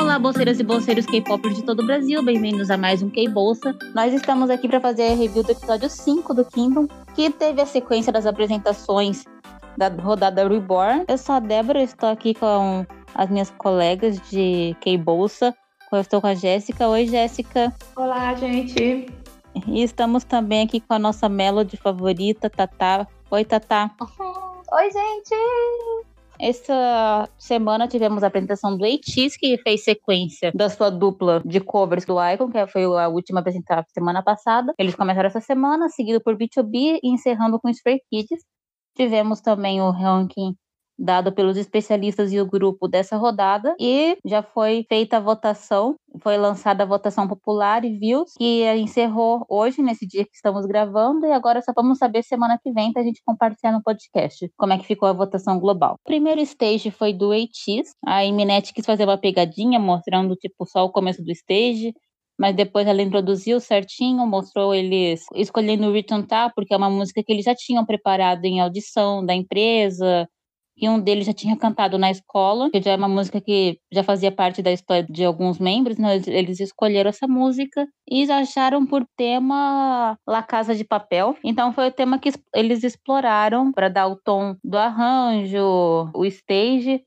Olá, 0.00 0.18
bolseiras 0.18 0.58
e 0.58 0.62
bolseiros 0.64 1.04
K-pop 1.04 1.46
de 1.52 1.62
todo 1.62 1.80
o 1.80 1.86
Brasil, 1.86 2.24
bem-vindos 2.24 2.70
a 2.70 2.76
mais 2.78 3.02
um 3.02 3.10
K-Bolsa. 3.10 3.76
Nós 3.94 4.14
estamos 4.14 4.48
aqui 4.48 4.66
para 4.66 4.80
fazer 4.80 5.08
a 5.08 5.14
review 5.14 5.42
do 5.42 5.52
episódio 5.52 5.90
5 5.90 6.32
do 6.32 6.42
Kingdom, 6.42 6.88
que 7.14 7.28
teve 7.30 7.60
a 7.60 7.66
sequência 7.66 8.10
das 8.10 8.24
apresentações 8.24 9.26
da 9.76 9.88
rodada 9.88 10.48
Reborn. 10.48 11.04
Eu 11.06 11.18
sou 11.18 11.34
a 11.34 11.38
Débora, 11.38 11.82
estou 11.82 12.08
aqui 12.08 12.32
com 12.32 12.86
as 13.14 13.28
minhas 13.28 13.50
colegas 13.50 14.18
de 14.30 14.74
K-Bolsa. 14.80 15.54
Eu 15.92 16.00
estou 16.00 16.18
com 16.22 16.28
a 16.28 16.34
Jéssica. 16.34 16.88
Oi, 16.88 17.06
Jéssica. 17.06 17.70
Olá, 17.94 18.34
gente. 18.34 19.06
E 19.66 19.82
estamos 19.82 20.24
também 20.24 20.62
aqui 20.62 20.80
com 20.80 20.94
a 20.94 20.98
nossa 20.98 21.28
melody 21.28 21.76
favorita, 21.76 22.48
Tatá. 22.48 23.06
Oi, 23.30 23.44
Tatá. 23.44 23.90
Oi, 24.00 24.90
gente! 24.90 26.09
Essa 26.42 27.28
semana 27.36 27.86
tivemos 27.86 28.22
a 28.22 28.28
apresentação 28.28 28.76
do 28.76 28.84
ATEEZ, 28.84 29.36
que 29.36 29.58
fez 29.58 29.84
sequência 29.84 30.50
da 30.54 30.70
sua 30.70 30.88
dupla 30.88 31.42
de 31.44 31.60
covers 31.60 32.06
do 32.06 32.16
Icon, 32.18 32.50
que 32.50 32.66
foi 32.66 32.84
a 32.84 33.08
última 33.08 33.40
apresentada 33.40 33.86
semana 33.92 34.22
passada. 34.22 34.72
Eles 34.78 34.94
começaram 34.94 35.26
essa 35.26 35.40
semana, 35.40 35.90
seguido 35.90 36.20
por 36.20 36.36
B2B 36.36 36.98
e 37.02 37.10
encerrando 37.10 37.60
com 37.60 37.68
Stray 37.68 38.00
Kids. 38.10 38.42
Tivemos 38.96 39.42
também 39.42 39.82
o 39.82 39.90
ranking 39.90 40.54
dado 41.00 41.32
pelos 41.32 41.56
especialistas 41.56 42.32
e 42.32 42.40
o 42.40 42.46
grupo 42.46 42.86
dessa 42.86 43.16
rodada. 43.16 43.74
E 43.80 44.18
já 44.24 44.42
foi 44.42 44.84
feita 44.88 45.16
a 45.16 45.20
votação, 45.20 45.96
foi 46.22 46.36
lançada 46.36 46.82
a 46.82 46.86
votação 46.86 47.26
popular 47.26 47.84
e 47.84 47.98
views, 47.98 48.32
que 48.36 48.64
encerrou 48.76 49.44
hoje, 49.48 49.82
nesse 49.82 50.06
dia 50.06 50.24
que 50.24 50.34
estamos 50.34 50.66
gravando, 50.66 51.26
e 51.26 51.32
agora 51.32 51.62
só 51.62 51.72
vamos 51.74 51.98
saber 51.98 52.22
semana 52.22 52.58
que 52.62 52.70
vem 52.70 52.92
pra 52.92 53.02
gente 53.02 53.22
compartilhar 53.24 53.72
no 53.72 53.82
podcast 53.82 54.50
como 54.56 54.72
é 54.72 54.78
que 54.78 54.86
ficou 54.86 55.08
a 55.08 55.12
votação 55.12 55.58
global. 55.58 55.94
O 55.94 56.08
primeiro 56.08 56.40
stage 56.42 56.90
foi 56.90 57.12
do 57.12 57.32
ATEEZ, 57.32 57.94
a 58.06 58.24
Eminet 58.24 58.72
quis 58.74 58.84
fazer 58.84 59.04
uma 59.04 59.18
pegadinha 59.18 59.78
mostrando 59.78 60.36
tipo 60.36 60.66
só 60.66 60.84
o 60.84 60.92
começo 60.92 61.22
do 61.24 61.30
stage, 61.32 61.94
mas 62.38 62.56
depois 62.56 62.86
ela 62.86 63.02
introduziu 63.02 63.60
certinho, 63.60 64.26
mostrou 64.26 64.74
eles 64.74 65.24
escolhendo 65.34 65.86
o 65.86 65.92
Return 65.92 66.26
Tá, 66.26 66.50
porque 66.54 66.72
é 66.72 66.76
uma 66.76 66.88
música 66.88 67.22
que 67.22 67.32
eles 67.32 67.44
já 67.44 67.54
tinham 67.54 67.84
preparado 67.84 68.44
em 68.44 68.60
audição 68.60 69.24
da 69.24 69.34
empresa, 69.34 70.26
e 70.80 70.88
um 70.88 70.98
deles 70.98 71.26
já 71.26 71.32
tinha 71.32 71.56
cantado 71.56 71.98
na 71.98 72.10
escola, 72.10 72.70
que 72.70 72.80
já 72.80 72.92
é 72.92 72.96
uma 72.96 73.08
música 73.08 73.40
que 73.40 73.78
já 73.92 74.02
fazia 74.02 74.32
parte 74.32 74.62
da 74.62 74.72
história 74.72 75.06
de 75.08 75.24
alguns 75.24 75.58
membros, 75.58 75.98
né? 75.98 76.20
eles 76.26 76.58
escolheram 76.58 77.10
essa 77.10 77.28
música 77.28 77.86
e 78.10 78.30
acharam 78.30 78.86
por 78.86 79.04
tema 79.16 80.16
La 80.26 80.42
Casa 80.42 80.74
de 80.74 80.84
Papel. 80.84 81.36
Então 81.44 81.72
foi 81.72 81.88
o 81.88 81.92
tema 81.92 82.18
que 82.18 82.30
eles 82.54 82.82
exploraram 82.82 83.70
para 83.72 83.88
dar 83.88 84.06
o 84.06 84.16
tom 84.16 84.56
do 84.64 84.78
arranjo, 84.78 86.10
o 86.14 86.24
stage. 86.24 87.02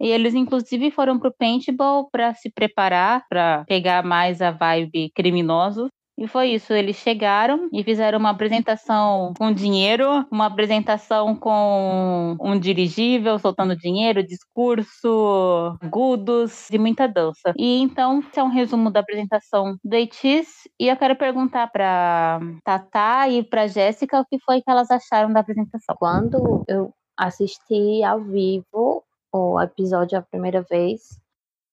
E 0.00 0.08
eles, 0.08 0.32
inclusive, 0.32 0.92
foram 0.92 1.18
pro 1.18 1.34
paintball 1.36 2.08
para 2.10 2.32
se 2.32 2.50
preparar, 2.52 3.24
para 3.28 3.64
pegar 3.66 4.04
mais 4.04 4.40
a 4.40 4.52
vibe 4.52 5.10
criminoso. 5.12 5.88
E 6.18 6.26
foi 6.26 6.48
isso, 6.48 6.72
eles 6.72 6.96
chegaram 6.96 7.68
e 7.72 7.84
fizeram 7.84 8.18
uma 8.18 8.30
apresentação 8.30 9.32
com 9.38 9.52
dinheiro, 9.52 10.26
uma 10.32 10.46
apresentação 10.46 11.36
com 11.36 12.36
um 12.40 12.58
dirigível 12.58 13.38
soltando 13.38 13.76
dinheiro, 13.76 14.26
discurso, 14.26 15.78
agudos 15.80 16.68
e 16.70 16.78
muita 16.78 17.06
dança. 17.06 17.54
E 17.56 17.80
então, 17.80 18.18
esse 18.18 18.40
é 18.40 18.42
um 18.42 18.48
resumo 18.48 18.90
da 18.90 18.98
apresentação 18.98 19.76
do 19.84 19.94
EITIS 19.94 20.68
e 20.80 20.88
eu 20.88 20.96
quero 20.96 21.14
perguntar 21.14 21.68
para 21.68 22.40
Tatá 22.64 23.28
e 23.28 23.44
para 23.44 23.68
Jéssica 23.68 24.20
o 24.20 24.24
que 24.24 24.40
foi 24.44 24.60
que 24.60 24.68
elas 24.68 24.90
acharam 24.90 25.32
da 25.32 25.38
apresentação. 25.38 25.94
Quando 25.96 26.64
eu 26.66 26.92
assisti 27.16 28.02
ao 28.02 28.20
vivo 28.24 29.04
o 29.32 29.60
episódio 29.60 30.18
a 30.18 30.22
primeira 30.22 30.62
vez, 30.62 31.00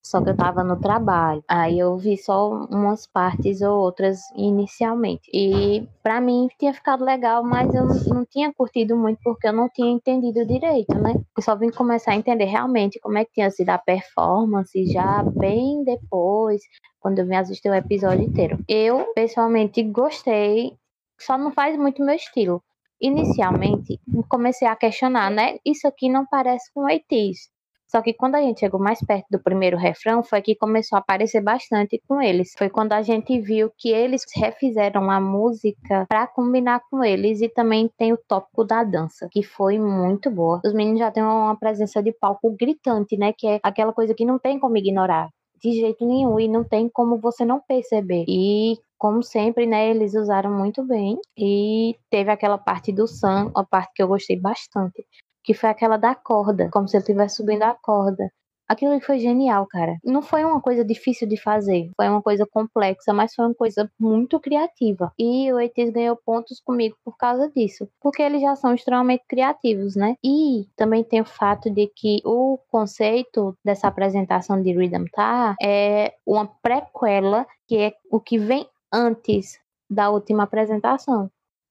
só 0.06 0.22
que 0.22 0.30
eu 0.30 0.36
tava 0.36 0.62
no 0.62 0.76
trabalho. 0.78 1.42
Aí 1.48 1.78
eu 1.78 1.96
vi 1.96 2.16
só 2.16 2.48
umas 2.70 3.06
partes 3.06 3.60
ou 3.60 3.76
outras 3.80 4.20
inicialmente. 4.36 5.28
E 5.34 5.86
para 6.02 6.20
mim 6.20 6.48
tinha 6.58 6.72
ficado 6.72 7.04
legal, 7.04 7.42
mas 7.42 7.74
eu 7.74 7.84
não 7.84 8.24
tinha 8.24 8.52
curtido 8.52 8.96
muito 8.96 9.18
porque 9.24 9.48
eu 9.48 9.52
não 9.52 9.68
tinha 9.68 9.90
entendido 9.90 10.46
direito, 10.46 10.96
né? 10.96 11.14
Eu 11.36 11.42
só 11.42 11.56
vim 11.56 11.70
começar 11.70 12.12
a 12.12 12.16
entender 12.16 12.44
realmente 12.44 13.00
como 13.00 13.18
é 13.18 13.24
que 13.24 13.32
tinha 13.32 13.50
sido 13.50 13.70
a 13.70 13.78
performance 13.78 14.86
já 14.86 15.24
bem 15.24 15.82
depois, 15.82 16.62
quando 17.00 17.18
eu 17.18 17.26
vim 17.26 17.34
assistir 17.34 17.68
o 17.68 17.74
episódio 17.74 18.24
inteiro. 18.24 18.58
Eu, 18.68 19.12
pessoalmente, 19.12 19.82
gostei, 19.82 20.72
só 21.20 21.36
não 21.36 21.50
faz 21.50 21.76
muito 21.76 22.04
meu 22.04 22.14
estilo. 22.14 22.62
Inicialmente, 23.00 24.00
comecei 24.28 24.68
a 24.68 24.76
questionar, 24.76 25.30
né? 25.30 25.58
Isso 25.64 25.86
aqui 25.86 26.08
não 26.08 26.24
parece 26.26 26.72
com 26.72 26.82
80s. 26.82 27.50
Só 27.88 28.02
que 28.02 28.12
quando 28.12 28.34
a 28.34 28.40
gente 28.40 28.60
chegou 28.60 28.80
mais 28.80 29.00
perto 29.00 29.26
do 29.30 29.38
primeiro 29.38 29.76
refrão, 29.76 30.22
foi 30.22 30.42
que 30.42 30.56
começou 30.56 30.96
a 30.96 31.00
aparecer 31.00 31.40
bastante 31.40 32.00
com 32.08 32.20
eles. 32.20 32.52
Foi 32.58 32.68
quando 32.68 32.92
a 32.92 33.02
gente 33.02 33.40
viu 33.40 33.70
que 33.78 33.90
eles 33.90 34.22
refizeram 34.34 35.10
a 35.10 35.20
música 35.20 36.04
para 36.08 36.26
combinar 36.26 36.80
com 36.90 37.04
eles 37.04 37.40
e 37.40 37.48
também 37.48 37.90
tem 37.96 38.12
o 38.12 38.18
tópico 38.28 38.64
da 38.64 38.82
dança, 38.82 39.28
que 39.30 39.42
foi 39.42 39.78
muito 39.78 40.30
boa. 40.30 40.60
Os 40.64 40.72
meninos 40.74 40.98
já 40.98 41.10
têm 41.10 41.22
uma 41.22 41.56
presença 41.56 42.02
de 42.02 42.12
palco 42.12 42.54
gritante, 42.58 43.16
né? 43.16 43.32
Que 43.32 43.46
é 43.46 43.60
aquela 43.62 43.92
coisa 43.92 44.14
que 44.14 44.24
não 44.24 44.38
tem 44.38 44.58
como 44.58 44.76
ignorar 44.76 45.30
de 45.62 45.72
jeito 45.72 46.06
nenhum 46.06 46.38
e 46.38 46.48
não 46.48 46.64
tem 46.64 46.88
como 46.88 47.18
você 47.18 47.44
não 47.44 47.60
perceber. 47.60 48.24
E 48.28 48.78
como 48.98 49.22
sempre, 49.22 49.66
né, 49.66 49.90
eles 49.90 50.14
usaram 50.14 50.50
muito 50.52 50.82
bem 50.84 51.18
e 51.36 51.96
teve 52.10 52.30
aquela 52.30 52.58
parte 52.58 52.92
do 52.92 53.06
Sam, 53.06 53.50
a 53.54 53.64
parte 53.64 53.92
que 53.94 54.02
eu 54.02 54.08
gostei 54.08 54.38
bastante, 54.38 55.06
que 55.46 55.54
foi 55.54 55.70
aquela 55.70 55.96
da 55.96 56.14
corda, 56.14 56.68
como 56.72 56.88
se 56.88 56.96
ele 56.96 57.02
estivesse 57.02 57.36
subindo 57.36 57.62
a 57.62 57.74
corda. 57.74 58.30
Aquilo 58.68 59.00
foi 59.00 59.20
genial, 59.20 59.64
cara. 59.70 59.96
Não 60.04 60.20
foi 60.20 60.44
uma 60.44 60.60
coisa 60.60 60.84
difícil 60.84 61.28
de 61.28 61.36
fazer, 61.40 61.88
foi 61.96 62.08
uma 62.08 62.20
coisa 62.20 62.44
complexa, 62.44 63.12
mas 63.12 63.32
foi 63.32 63.44
uma 63.46 63.54
coisa 63.54 63.88
muito 63.98 64.40
criativa. 64.40 65.12
E 65.16 65.52
o 65.52 65.60
Eitis 65.60 65.90
ganhou 65.90 66.16
pontos 66.16 66.60
comigo 66.60 66.96
por 67.04 67.16
causa 67.16 67.48
disso, 67.54 67.88
porque 68.00 68.20
eles 68.20 68.42
já 68.42 68.56
são 68.56 68.74
extremamente 68.74 69.22
criativos, 69.28 69.94
né? 69.94 70.16
E 70.22 70.66
também 70.74 71.04
tem 71.04 71.20
o 71.20 71.24
fato 71.24 71.70
de 71.70 71.86
que 71.94 72.20
o 72.24 72.58
conceito 72.68 73.56
dessa 73.64 73.86
apresentação 73.86 74.60
de 74.60 74.72
Rhythm 74.72 75.04
Tá 75.12 75.54
é 75.62 76.14
uma 76.26 76.46
prequela, 76.60 77.46
que 77.68 77.76
é 77.78 77.92
o 78.10 78.18
que 78.18 78.36
vem 78.36 78.68
antes 78.92 79.60
da 79.88 80.10
última 80.10 80.42
apresentação. 80.42 81.30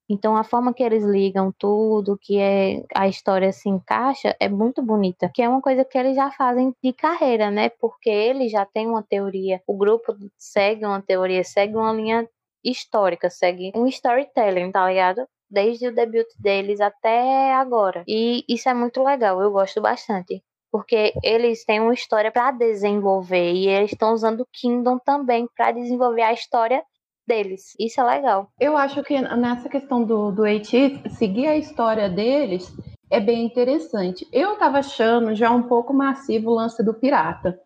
Então 0.09 0.37
a 0.37 0.43
forma 0.43 0.73
que 0.73 0.83
eles 0.83 1.03
ligam 1.03 1.51
tudo, 1.57 2.17
que 2.21 2.37
é 2.39 2.83
a 2.93 3.07
história 3.07 3.51
se 3.51 3.69
encaixa, 3.69 4.35
é 4.39 4.47
muito 4.47 4.81
bonita. 4.81 5.29
Que 5.33 5.41
é 5.41 5.49
uma 5.49 5.61
coisa 5.61 5.83
que 5.83 5.97
eles 5.97 6.15
já 6.15 6.31
fazem 6.31 6.73
de 6.83 6.93
carreira, 6.93 7.49
né? 7.49 7.69
Porque 7.69 8.09
eles 8.09 8.51
já 8.51 8.65
têm 8.65 8.87
uma 8.87 9.03
teoria, 9.03 9.61
o 9.67 9.75
grupo 9.75 10.15
segue 10.37 10.85
uma 10.85 11.01
teoria, 11.01 11.43
segue 11.43 11.75
uma 11.75 11.93
linha 11.93 12.27
histórica, 12.63 13.29
segue 13.29 13.71
um 13.75 13.87
storytelling, 13.87 14.71
tá 14.71 14.87
ligado? 14.87 15.27
Desde 15.49 15.87
o 15.87 15.95
debut 15.95 16.27
deles 16.39 16.79
até 16.81 17.53
agora. 17.53 18.03
E 18.07 18.43
isso 18.49 18.69
é 18.69 18.73
muito 18.73 19.03
legal, 19.03 19.41
eu 19.41 19.51
gosto 19.51 19.81
bastante 19.81 20.43
porque 20.75 21.13
eles 21.23 21.63
têm 21.63 21.79
uma 21.79 21.93
história 21.93 22.29
para 22.29 22.51
desenvolver 22.51 23.53
e 23.53 23.69
eles 23.69 23.93
estão 23.93 24.11
usando 24.11 24.41
o 24.41 24.47
Kingdom 24.51 24.99
também 24.99 25.47
para 25.55 25.71
desenvolver 25.71 26.23
a 26.23 26.33
história 26.33 26.83
deles. 27.27 27.75
Isso 27.79 27.99
é 27.99 28.03
legal. 28.03 28.49
Eu 28.59 28.77
acho 28.77 29.03
que 29.03 29.19
nessa 29.19 29.69
questão 29.69 30.03
do, 30.03 30.31
do 30.31 30.43
AT, 30.43 31.09
seguir 31.11 31.47
a 31.47 31.57
história 31.57 32.09
deles 32.09 32.71
é 33.09 33.19
bem 33.19 33.45
interessante. 33.45 34.27
Eu 34.31 34.53
estava 34.53 34.79
achando 34.79 35.35
já 35.35 35.51
um 35.51 35.63
pouco 35.63 35.93
massivo 35.93 36.51
o 36.51 36.55
lance 36.55 36.83
do 36.83 36.93
pirata, 36.93 37.59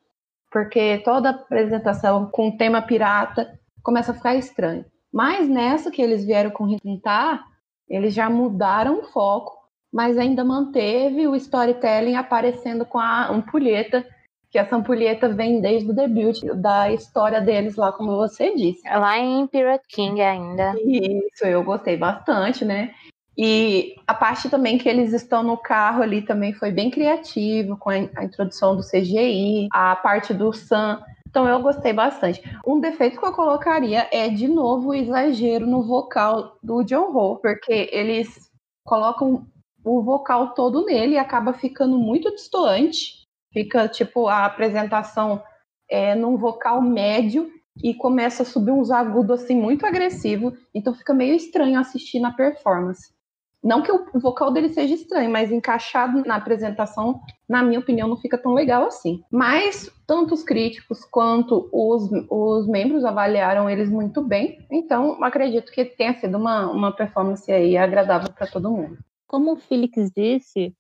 porque 0.52 1.00
toda 1.00 1.30
apresentação 1.30 2.28
com 2.32 2.56
tema 2.56 2.82
pirata 2.82 3.60
começa 3.84 4.12
a 4.12 4.16
ficar 4.16 4.36
estranho. 4.36 4.86
Mas 5.12 5.48
nessa 5.50 5.90
que 5.90 6.02
eles 6.02 6.26
vieram 6.26 6.52
com 6.52 6.66
Rintar, 6.66 7.44
eles 7.88 8.14
já 8.14 8.30
mudaram 8.30 9.00
o 9.00 9.04
foco, 9.04 9.58
mas 9.92 10.18
ainda 10.18 10.44
manteve 10.44 11.28
o 11.28 11.36
storytelling 11.36 12.16
aparecendo 12.16 12.86
com 12.86 13.00
a 13.00 13.28
ampulheta 13.30 14.06
que 14.50 14.58
essa 14.58 14.76
ampulheta 14.76 15.30
vem 15.30 15.62
desde 15.62 15.90
o 15.90 15.94
debut 15.94 16.42
da 16.56 16.92
história 16.92 17.40
deles 17.40 17.76
lá, 17.76 17.92
como 17.92 18.16
você 18.16 18.56
disse. 18.56 18.82
É 18.88 18.98
lá 18.98 19.18
em 19.18 19.46
Pirate 19.48 19.86
King 19.88 20.22
ainda. 20.22 20.74
Isso, 20.84 21.46
eu 21.46 21.64
gostei 21.64 21.96
bastante, 21.96 22.66
né? 22.66 22.94
E 23.38 23.96
a 24.06 24.14
parte 24.14 24.50
também 24.50 24.78
que 24.78 24.90
eles 24.90 25.14
estão 25.14 25.44
no 25.44 25.56
carro 25.56 26.02
ali 26.02 26.22
também 26.22 26.52
foi 26.52 26.72
bem 26.72 26.90
criativo, 26.90 27.78
com 27.78 27.90
a, 27.90 27.98
introdução 27.98 28.76
do 28.76 28.84
CGI, 28.84 29.68
a 29.72 29.96
parte 29.96 30.34
do 30.34 30.52
Sam. 30.52 31.02
Então 31.30 31.48
eu 31.48 31.62
gostei 31.62 31.94
bastante. 31.94 32.42
Um 32.66 32.80
defeito 32.80 33.20
que 33.20 33.26
eu 33.26 33.32
colocaria 33.32 34.10
é, 34.12 34.28
de 34.30 34.48
novo, 34.48 34.90
o 34.90 34.96
exagero 34.96 35.68
no 35.68 35.84
vocal 35.84 36.58
do 36.62 36.84
John 36.84 37.16
Ho, 37.16 37.38
porque 37.38 37.90
eles 37.94 38.50
colocam 38.84 39.46
o 39.86 40.02
vocal 40.02 40.54
todo 40.54 40.86
nele 40.86 41.14
e 41.14 41.18
acaba 41.18 41.54
ficando 41.54 41.98
muito 41.98 42.30
distoante 42.32 43.19
Fica 43.52 43.88
tipo 43.88 44.28
a 44.28 44.46
apresentação 44.46 45.42
é, 45.90 46.16
num 46.16 46.38
vocal 46.38 46.82
médio 46.82 47.50
e 47.84 47.94
começa 47.94 48.44
a 48.44 48.46
subir 48.46 48.72
uns 48.72 48.92
agudos 48.92 49.44
assim 49.44 49.56
muito 49.56 49.86
agressivo, 49.86 50.54
então 50.74 50.94
fica 50.94 51.14
meio 51.14 51.36
estranho 51.36 51.80
assistir 51.80 52.20
na 52.20 52.32
performance. 52.32 53.14
Não 53.62 53.82
que 53.82 53.92
o 53.92 54.20
vocal 54.20 54.52
dele 54.52 54.70
seja 54.70 54.94
estranho, 54.94 55.30
mas 55.30 55.52
encaixado 55.52 56.24
na 56.26 56.36
apresentação, 56.36 57.20
na 57.48 57.62
minha 57.62 57.80
opinião, 57.80 58.08
não 58.08 58.16
fica 58.16 58.38
tão 58.38 58.54
legal 58.54 58.86
assim. 58.86 59.22
Mas 59.30 59.92
tanto 60.08 60.34
os 60.34 60.44
críticos 60.44 61.04
quanto 61.04 61.70
os, 61.74 62.10
os 62.30 62.68
membros 62.68 63.04
avaliaram 63.04 63.70
eles 63.70 63.90
muito 63.90 64.22
bem, 64.22 64.66
então 64.72 65.22
acredito 65.22 65.74
que 65.74 65.84
tenha 65.84 66.14
sido 66.14 66.38
uma, 66.38 66.72
uma 66.72 66.96
performance 66.96 67.52
aí 67.52 67.76
agradável 67.76 68.32
para 68.32 68.48
todo 68.48 68.72
mundo. 68.72 68.98
Como 69.28 69.54
o 69.54 69.58
Felix 69.58 70.10
disse, 70.16 70.74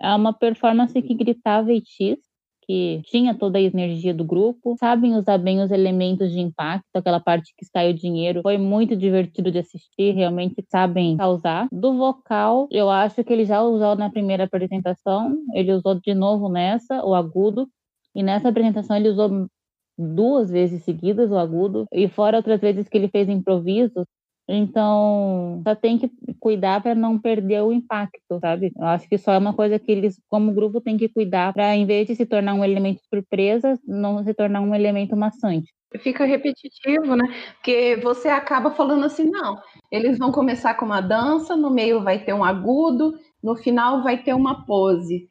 é 0.00 0.14
uma 0.14 0.32
performance 0.32 1.00
que 1.00 1.14
gritava 1.14 1.72
e 1.72 1.80
que 1.80 3.02
tinha 3.06 3.34
toda 3.34 3.58
a 3.58 3.60
energia 3.60 4.14
do 4.14 4.24
grupo, 4.24 4.76
sabem 4.78 5.16
usar 5.16 5.36
bem 5.36 5.60
os 5.60 5.70
elementos 5.70 6.30
de 6.30 6.40
impacto, 6.40 6.86
aquela 6.94 7.20
parte 7.20 7.52
que 7.56 7.66
sai 7.66 7.90
o 7.90 7.94
dinheiro. 7.94 8.40
Foi 8.42 8.56
muito 8.56 8.96
divertido 8.96 9.50
de 9.50 9.58
assistir, 9.58 10.12
realmente 10.14 10.64
sabem 10.70 11.16
causar. 11.16 11.66
Do 11.72 11.96
vocal, 11.96 12.68
eu 12.70 12.88
acho 12.88 13.22
que 13.24 13.32
ele 13.32 13.44
já 13.44 13.60
usou 13.62 13.96
na 13.96 14.10
primeira 14.10 14.44
apresentação, 14.44 15.36
ele 15.54 15.72
usou 15.72 15.96
de 15.96 16.14
novo 16.14 16.48
nessa, 16.48 17.04
o 17.04 17.14
agudo, 17.14 17.68
e 18.14 18.22
nessa 18.22 18.48
apresentação 18.48 18.96
ele 18.96 19.08
usou 19.08 19.46
duas 19.98 20.50
vezes 20.50 20.82
seguidas 20.84 21.30
o 21.30 21.36
agudo, 21.36 21.86
e 21.92 22.08
fora 22.08 22.36
outras 22.36 22.60
vezes 22.60 22.88
que 22.88 22.96
ele 22.96 23.08
fez 23.08 23.28
improvisos, 23.28 24.06
então, 24.48 25.62
só 25.66 25.74
tem 25.74 25.98
que 25.98 26.10
cuidar 26.40 26.82
para 26.82 26.94
não 26.94 27.18
perder 27.18 27.62
o 27.62 27.72
impacto, 27.72 28.38
sabe? 28.40 28.72
Eu 28.76 28.86
acho 28.86 29.08
que 29.08 29.16
só 29.16 29.32
é 29.32 29.38
uma 29.38 29.54
coisa 29.54 29.78
que 29.78 29.90
eles, 29.90 30.20
como 30.28 30.52
grupo, 30.52 30.80
tem 30.80 30.96
que 30.96 31.08
cuidar 31.08 31.52
para, 31.52 31.74
em 31.76 31.86
vez 31.86 32.06
de 32.06 32.16
se 32.16 32.26
tornar 32.26 32.54
um 32.54 32.64
elemento 32.64 33.00
surpresa, 33.08 33.78
não 33.86 34.22
se 34.24 34.34
tornar 34.34 34.60
um 34.60 34.74
elemento 34.74 35.16
maçante. 35.16 35.72
Fica 35.98 36.24
repetitivo, 36.24 37.14
né? 37.14 37.24
Porque 37.54 37.96
você 38.02 38.28
acaba 38.28 38.70
falando 38.70 39.04
assim, 39.04 39.30
não, 39.30 39.58
eles 39.90 40.18
vão 40.18 40.32
começar 40.32 40.74
com 40.74 40.86
uma 40.86 41.00
dança, 41.00 41.54
no 41.54 41.70
meio 41.70 42.02
vai 42.02 42.18
ter 42.18 42.32
um 42.32 42.42
agudo, 42.42 43.14
no 43.42 43.54
final 43.56 44.02
vai 44.02 44.22
ter 44.22 44.34
uma 44.34 44.64
pose. 44.64 45.28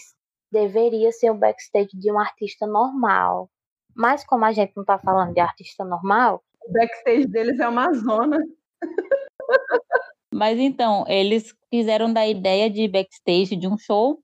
deveria 0.51 1.11
ser 1.11 1.29
o 1.29 1.35
backstage 1.35 1.89
de 1.93 2.11
um 2.11 2.19
artista 2.19 2.65
normal. 2.65 3.49
Mas 3.95 4.25
como 4.25 4.43
a 4.45 4.51
gente 4.51 4.73
não 4.75 4.83
tá 4.83 4.97
falando 4.99 5.33
de 5.33 5.39
artista 5.39 5.85
normal, 5.85 6.43
o 6.67 6.71
backstage 6.73 7.27
deles 7.27 7.59
é 7.59 7.67
uma 7.67 7.93
zona. 7.93 8.39
Mas 10.35 10.59
então, 10.59 11.05
eles 11.07 11.53
fizeram 11.69 12.11
da 12.11 12.27
ideia 12.27 12.69
de 12.69 12.87
backstage 12.89 13.55
de 13.55 13.67
um 13.69 13.77
show 13.77 14.19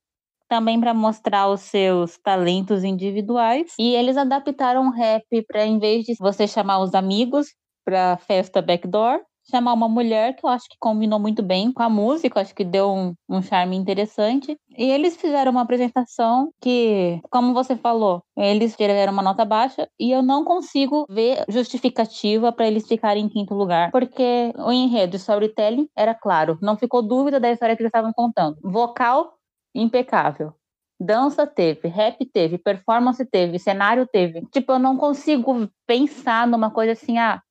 também 0.48 0.78
para 0.78 0.92
mostrar 0.92 1.48
os 1.48 1.62
seus 1.62 2.18
talentos 2.18 2.84
individuais 2.84 3.72
e 3.78 3.94
eles 3.94 4.18
adaptaram 4.18 4.88
o 4.88 4.90
rap 4.90 5.24
para 5.48 5.64
em 5.64 5.78
vez 5.78 6.04
de 6.04 6.14
você 6.18 6.46
chamar 6.46 6.80
os 6.80 6.94
amigos 6.94 7.48
para 7.84 8.18
festa 8.18 8.60
backdoor, 8.60 9.20
chamar 9.50 9.72
uma 9.72 9.88
mulher 9.88 10.34
que 10.36 10.44
eu 10.44 10.50
acho 10.50 10.68
que 10.68 10.76
combinou 10.78 11.18
muito 11.18 11.42
bem 11.42 11.72
com 11.72 11.82
a 11.82 11.88
música, 11.88 12.40
acho 12.40 12.54
que 12.54 12.64
deu 12.64 12.90
um, 12.90 13.14
um 13.28 13.42
charme 13.42 13.76
interessante. 13.76 14.56
E 14.76 14.84
eles 14.84 15.16
fizeram 15.16 15.52
uma 15.52 15.62
apresentação 15.62 16.50
que, 16.60 17.20
como 17.30 17.52
você 17.52 17.76
falou, 17.76 18.22
eles 18.36 18.76
tiveram 18.76 19.12
uma 19.12 19.22
nota 19.22 19.44
baixa 19.44 19.88
e 19.98 20.10
eu 20.10 20.22
não 20.22 20.44
consigo 20.44 21.06
ver 21.08 21.44
justificativa 21.48 22.52
para 22.52 22.66
eles 22.66 22.86
ficarem 22.86 23.24
em 23.24 23.28
quinto 23.28 23.54
lugar, 23.54 23.90
porque 23.90 24.52
o 24.56 24.72
enredo, 24.72 25.16
storytelling 25.16 25.88
era 25.96 26.14
claro, 26.14 26.58
não 26.62 26.76
ficou 26.76 27.02
dúvida 27.02 27.38
da 27.38 27.50
história 27.50 27.76
que 27.76 27.82
eles 27.82 27.90
estavam 27.90 28.12
contando. 28.12 28.56
Vocal 28.62 29.34
impecável. 29.74 30.52
Dança 31.00 31.46
teve, 31.46 31.88
rap 31.88 32.24
teve, 32.26 32.58
performance 32.58 33.24
teve, 33.26 33.58
cenário 33.58 34.06
teve. 34.06 34.46
Tipo, 34.52 34.72
eu 34.72 34.78
não 34.78 34.96
consigo 34.96 35.68
pensar 35.84 36.46
numa 36.46 36.70
coisa 36.70 36.92
assim, 36.92 37.18
ah, 37.18 37.42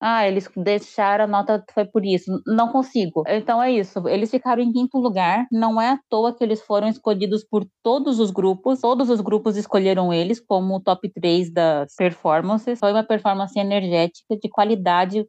ah, 0.00 0.26
eles 0.28 0.48
deixaram 0.56 1.24
a 1.24 1.26
nota, 1.26 1.64
foi 1.72 1.86
por 1.86 2.04
isso. 2.04 2.30
Não 2.46 2.68
consigo. 2.70 3.24
Então 3.26 3.62
é 3.62 3.72
isso. 3.72 4.06
Eles 4.08 4.30
ficaram 4.30 4.62
em 4.62 4.72
quinto 4.72 4.98
lugar. 4.98 5.46
Não 5.50 5.80
é 5.80 5.90
à 5.92 6.00
toa 6.10 6.34
que 6.34 6.44
eles 6.44 6.60
foram 6.62 6.88
escolhidos 6.88 7.44
por 7.44 7.66
todos 7.82 8.20
os 8.20 8.30
grupos. 8.30 8.80
Todos 8.80 9.08
os 9.08 9.20
grupos 9.20 9.56
escolheram 9.56 10.12
eles 10.12 10.38
como 10.38 10.76
o 10.76 10.80
top 10.80 11.10
3 11.10 11.50
das 11.50 11.94
performances. 11.96 12.78
Foi 12.78 12.92
uma 12.92 13.04
performance 13.04 13.58
energética, 13.58 14.36
de 14.36 14.48
qualidade, 14.50 15.26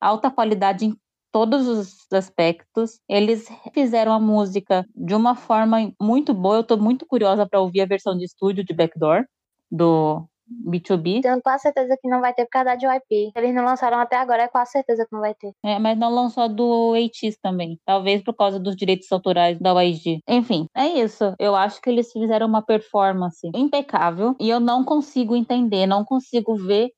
alta 0.00 0.30
qualidade 0.30 0.86
em 0.86 0.96
todos 1.32 1.68
os 1.68 2.06
aspectos. 2.12 3.00
Eles 3.08 3.46
fizeram 3.72 4.12
a 4.12 4.20
música 4.20 4.84
de 4.96 5.14
uma 5.14 5.36
forma 5.36 5.92
muito 6.00 6.34
boa. 6.34 6.56
Eu 6.56 6.62
estou 6.62 6.76
muito 6.78 7.06
curiosa 7.06 7.46
para 7.46 7.60
ouvir 7.60 7.82
a 7.82 7.86
versão 7.86 8.16
de 8.16 8.24
estúdio 8.24 8.64
de 8.64 8.74
Backdoor 8.74 9.24
do 9.70 10.26
B2B. 10.68 11.22
Tenho 11.22 11.40
quase 11.42 11.62
certeza 11.62 11.96
que 12.00 12.08
não 12.08 12.20
vai 12.20 12.32
ter 12.34 12.44
por 12.44 12.50
causa 12.50 12.70
da 12.70 12.76
JYP. 12.76 13.32
Eles 13.36 13.54
não 13.54 13.64
lançaram 13.64 13.98
até 13.98 14.16
agora, 14.16 14.44
é 14.44 14.48
quase 14.48 14.72
certeza 14.72 15.04
que 15.04 15.12
não 15.12 15.20
vai 15.20 15.34
ter. 15.34 15.52
É, 15.64 15.78
mas 15.78 15.98
não 15.98 16.14
lançou 16.14 16.48
do 16.48 16.94
ATEEZ 16.94 17.38
também. 17.42 17.78
Talvez 17.84 18.22
por 18.22 18.34
causa 18.34 18.58
dos 18.58 18.76
direitos 18.76 19.10
autorais 19.10 19.58
da 19.58 19.72
YG. 19.82 20.20
Enfim, 20.28 20.66
é 20.76 20.86
isso. 20.86 21.34
Eu 21.38 21.54
acho 21.54 21.80
que 21.80 21.90
eles 21.90 22.10
fizeram 22.12 22.46
uma 22.46 22.62
performance 22.62 23.48
impecável 23.54 24.34
e 24.40 24.48
eu 24.48 24.60
não 24.60 24.84
consigo 24.84 25.36
entender, 25.36 25.86
não 25.86 26.04
consigo 26.04 26.56
ver 26.56 26.90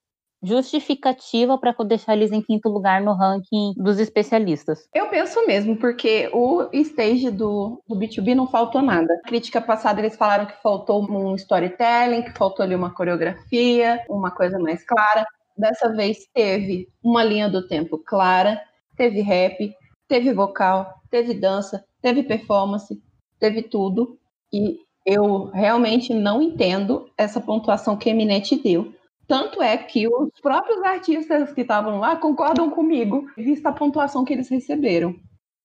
justificativa 0.43 1.59
para 1.59 1.75
deixar 1.85 2.17
eles 2.17 2.33
em 2.33 2.41
quinto 2.41 2.69
lugar 2.69 3.01
no 3.03 3.13
ranking 3.13 3.75
dos 3.77 3.99
especialistas. 3.99 4.89
Eu 4.95 5.09
penso 5.09 5.47
mesmo, 5.47 5.77
porque 5.77 6.31
o 6.33 6.69
stage 6.73 7.31
do, 7.31 7.83
do 7.87 7.97
B2B 7.97 8.35
não 8.35 8.47
faltou 8.47 8.81
nada. 8.81 9.07
Na 9.07 9.21
crítica 9.23 9.61
passada 9.61 10.01
eles 10.01 10.17
falaram 10.17 10.47
que 10.47 10.63
faltou 10.63 11.05
um 11.11 11.35
storytelling, 11.35 12.23
que 12.23 12.33
faltou 12.33 12.65
ali 12.65 12.75
uma 12.75 12.93
coreografia, 12.93 14.03
uma 14.09 14.31
coisa 14.31 14.59
mais 14.59 14.85
clara. 14.85 15.27
Dessa 15.57 15.93
vez 15.95 16.27
teve 16.33 16.89
uma 17.03 17.23
linha 17.23 17.49
do 17.49 17.67
tempo 17.67 17.99
clara, 17.99 18.61
teve 18.97 19.21
rap, 19.21 19.75
teve 20.09 20.33
vocal, 20.33 20.95
teve 21.11 21.35
dança, 21.35 21.85
teve 22.01 22.23
performance, 22.23 22.99
teve 23.39 23.63
tudo. 23.63 24.19
E 24.51 24.79
eu 25.05 25.47
realmente 25.47 26.15
não 26.15 26.41
entendo 26.41 27.11
essa 27.17 27.41
pontuação 27.41 27.97
que 27.97 28.09
a 28.09 28.13
Eminete 28.13 28.57
deu 28.57 28.95
tanto 29.31 29.63
é 29.63 29.77
que 29.77 30.09
os 30.09 30.29
próprios 30.43 30.83
artistas 30.83 31.53
que 31.53 31.61
estavam 31.61 32.01
lá 32.01 32.17
concordam 32.17 32.69
comigo, 32.69 33.31
vista 33.37 33.69
a 33.69 33.73
pontuação 33.73 34.25
que 34.25 34.33
eles 34.33 34.49
receberam. 34.49 35.15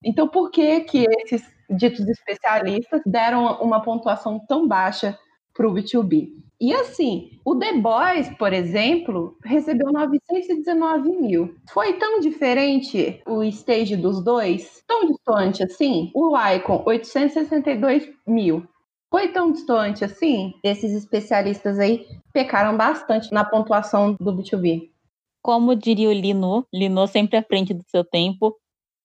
Então, 0.03 0.27
por 0.27 0.51
que 0.51 0.81
que 0.81 1.03
esses 1.23 1.43
ditos 1.67 2.07
especialistas 2.07 3.01
deram 3.07 3.59
uma 3.59 3.81
pontuação 3.81 4.39
tão 4.47 4.67
baixa 4.67 5.17
para 5.51 5.67
o 5.67 5.73
B2B? 5.73 6.29
E 6.61 6.75
assim, 6.75 7.39
o 7.43 7.55
The 7.55 7.73
Boys, 7.73 8.29
por 8.37 8.53
exemplo, 8.53 9.35
recebeu 9.43 9.91
919 9.91 11.09
mil. 11.17 11.55
Foi 11.73 11.93
tão 11.93 12.19
diferente 12.19 13.19
o 13.25 13.43
stage 13.45 13.97
dos 13.97 14.23
dois? 14.23 14.83
Tão 14.87 15.07
distante 15.07 15.63
assim? 15.63 16.11
O 16.13 16.37
Icon, 16.37 16.83
862 16.85 18.11
mil. 18.27 18.63
Foi 19.15 19.29
tão 19.29 19.49
distante 19.49 20.03
assim. 20.03 20.53
Esses 20.61 20.91
especialistas 20.91 21.79
aí 21.79 22.05
pecaram 22.33 22.75
bastante 22.75 23.31
na 23.31 23.45
pontuação 23.45 24.13
do 24.19 24.33
B2B. 24.33 24.89
Como 25.41 25.73
diria 25.73 26.09
o 26.09 26.11
Lino, 26.11 26.67
Lino 26.73 27.07
sempre 27.07 27.37
à 27.37 27.41
frente 27.41 27.73
do 27.73 27.81
seu 27.87 28.03
tempo. 28.03 28.57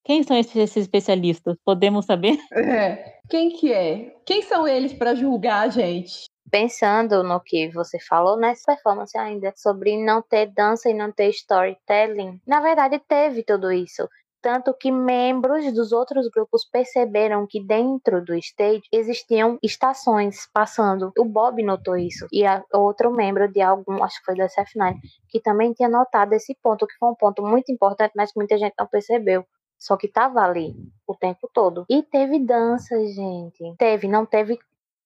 Quem 0.05 0.25
são 0.25 0.37
esses 0.37 0.77
especialistas? 0.77 1.57
Podemos 1.65 2.07
saber? 2.07 2.37
É. 2.53 3.21
Quem 3.29 3.51
que 3.51 3.73
é? 3.73 4.17
Quem 4.27 4.43
são 4.43 4.67
eles 4.67 4.93
para 4.93 5.15
julgar 5.15 5.69
a 5.69 5.69
gente? 5.69 6.25
Pensando 6.51 7.23
no 7.23 7.39
que 7.39 7.69
você 7.69 7.97
falou 8.01 8.37
nessa 8.37 8.75
performance 8.75 9.17
ainda, 9.17 9.53
sobre 9.55 9.97
não 9.97 10.21
ter 10.21 10.47
dança 10.47 10.91
e 10.91 10.95
não 10.95 11.13
ter 11.13 11.29
storytelling, 11.29 12.41
na 12.45 12.59
verdade 12.61 13.01
teve 13.07 13.45
tudo 13.45 13.71
isso. 13.71 14.09
Tanto 14.43 14.73
que 14.73 14.91
membros 14.91 15.71
dos 15.75 15.93
outros 15.93 16.29
grupos 16.29 16.65
perceberam 16.65 17.47
que 17.47 17.63
dentro 17.63 18.25
do 18.25 18.35
stage 18.37 18.83
existiam 18.91 19.59
estações 19.63 20.49
passando. 20.53 21.13
O 21.19 21.25
Bob 21.27 21.63
notou 21.63 21.97
isso. 21.97 22.27
E 22.33 22.43
outro 22.73 23.13
membro 23.13 23.51
de 23.53 23.61
algum, 23.61 24.03
acho 24.03 24.19
que 24.19 24.25
foi 24.25 24.35
do 24.35 24.43
SF9, 24.43 24.97
que 25.29 25.41
também 25.41 25.73
tinha 25.75 25.89
notado 25.89 26.33
esse 26.33 26.57
ponto, 26.63 26.87
que 26.87 26.97
foi 26.99 27.11
um 27.11 27.15
ponto 27.15 27.43
muito 27.43 27.71
importante, 27.71 28.13
mas 28.17 28.33
que 28.33 28.39
muita 28.39 28.57
gente 28.57 28.75
não 28.79 28.87
percebeu. 28.87 29.45
Só 29.79 29.97
que 29.97 30.09
tava 30.09 30.41
ali 30.41 30.75
o 31.07 31.15
tempo 31.15 31.49
todo. 31.53 31.85
E 31.89 32.03
teve 32.03 32.39
dança, 32.39 32.99
gente. 33.07 33.75
Teve, 33.79 34.09
não 34.09 34.25
teve 34.25 34.59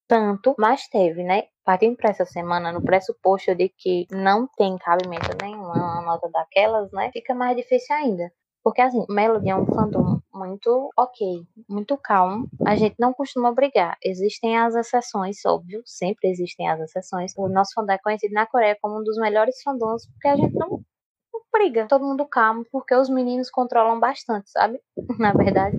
tanto, 0.07 0.55
mas 0.59 0.88
teve, 0.88 1.23
né? 1.23 1.45
Partindo 1.64 1.97
para 1.97 2.11
essa 2.11 2.25
semana 2.25 2.73
no 2.73 2.83
pressuposto 2.83 3.55
de 3.55 3.69
que 3.69 4.07
não 4.11 4.47
tem 4.47 4.76
cabimento 4.79 5.31
nenhum 5.43 5.62
uma 5.62 6.03
nota 6.03 6.29
daquelas, 6.31 6.91
né? 6.93 7.11
Fica 7.12 7.35
mais 7.35 7.57
difícil 7.57 7.95
ainda. 7.97 8.33
Porque, 8.64 8.80
assim, 8.80 9.04
Melody 9.11 9.50
é 9.50 9.56
um 9.56 9.66
fandom 9.66 10.21
muito 10.33 10.90
ok, 10.97 11.47
muito 11.68 11.99
calmo. 11.99 12.49
A 12.66 12.75
gente 12.75 12.97
não 12.99 13.12
costuma 13.12 13.52
brigar. 13.52 13.94
Existem 14.02 14.56
as 14.56 14.75
exceções, 14.75 15.44
óbvio, 15.44 15.83
sempre 15.85 16.30
existem 16.30 16.66
as 16.71 16.80
exceções. 16.80 17.35
O 17.37 17.47
nosso 17.47 17.73
fandom 17.75 17.92
é 17.92 17.99
conhecido 17.99 18.33
na 18.33 18.47
Coreia 18.47 18.75
como 18.80 18.99
um 18.99 19.04
dos 19.04 19.18
melhores 19.18 19.61
fandoms, 19.62 20.06
porque 20.11 20.28
a 20.28 20.37
gente 20.37 20.54
não, 20.54 20.71
não 20.71 21.40
briga. 21.52 21.87
Todo 21.87 22.06
mundo 22.06 22.26
calmo, 22.26 22.64
porque 22.73 22.94
os 22.94 23.11
meninos 23.11 23.50
controlam 23.50 24.00
bastante, 24.00 24.50
sabe? 24.50 24.80
Na 25.21 25.33
verdade. 25.35 25.76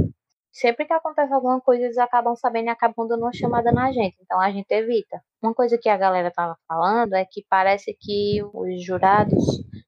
Sempre 0.51 0.85
que 0.85 0.93
acontece 0.93 1.33
alguma 1.33 1.59
coisa, 1.59 1.83
eles 1.83 1.97
acabam 1.97 2.35
sabendo 2.35 2.67
e 2.67 2.69
acabam 2.69 3.07
dando 3.07 3.23
uma 3.23 3.33
chamada 3.33 3.71
na 3.71 3.91
gente. 3.91 4.15
Então 4.21 4.39
a 4.39 4.51
gente 4.51 4.71
evita. 4.71 5.21
Uma 5.41 5.55
coisa 5.55 5.77
que 5.77 5.89
a 5.89 5.97
galera 5.97 6.31
tava 6.31 6.55
falando 6.67 7.13
é 7.13 7.25
que 7.25 7.43
parece 7.49 7.97
que 7.99 8.41
os 8.53 8.85
jurados 8.85 9.43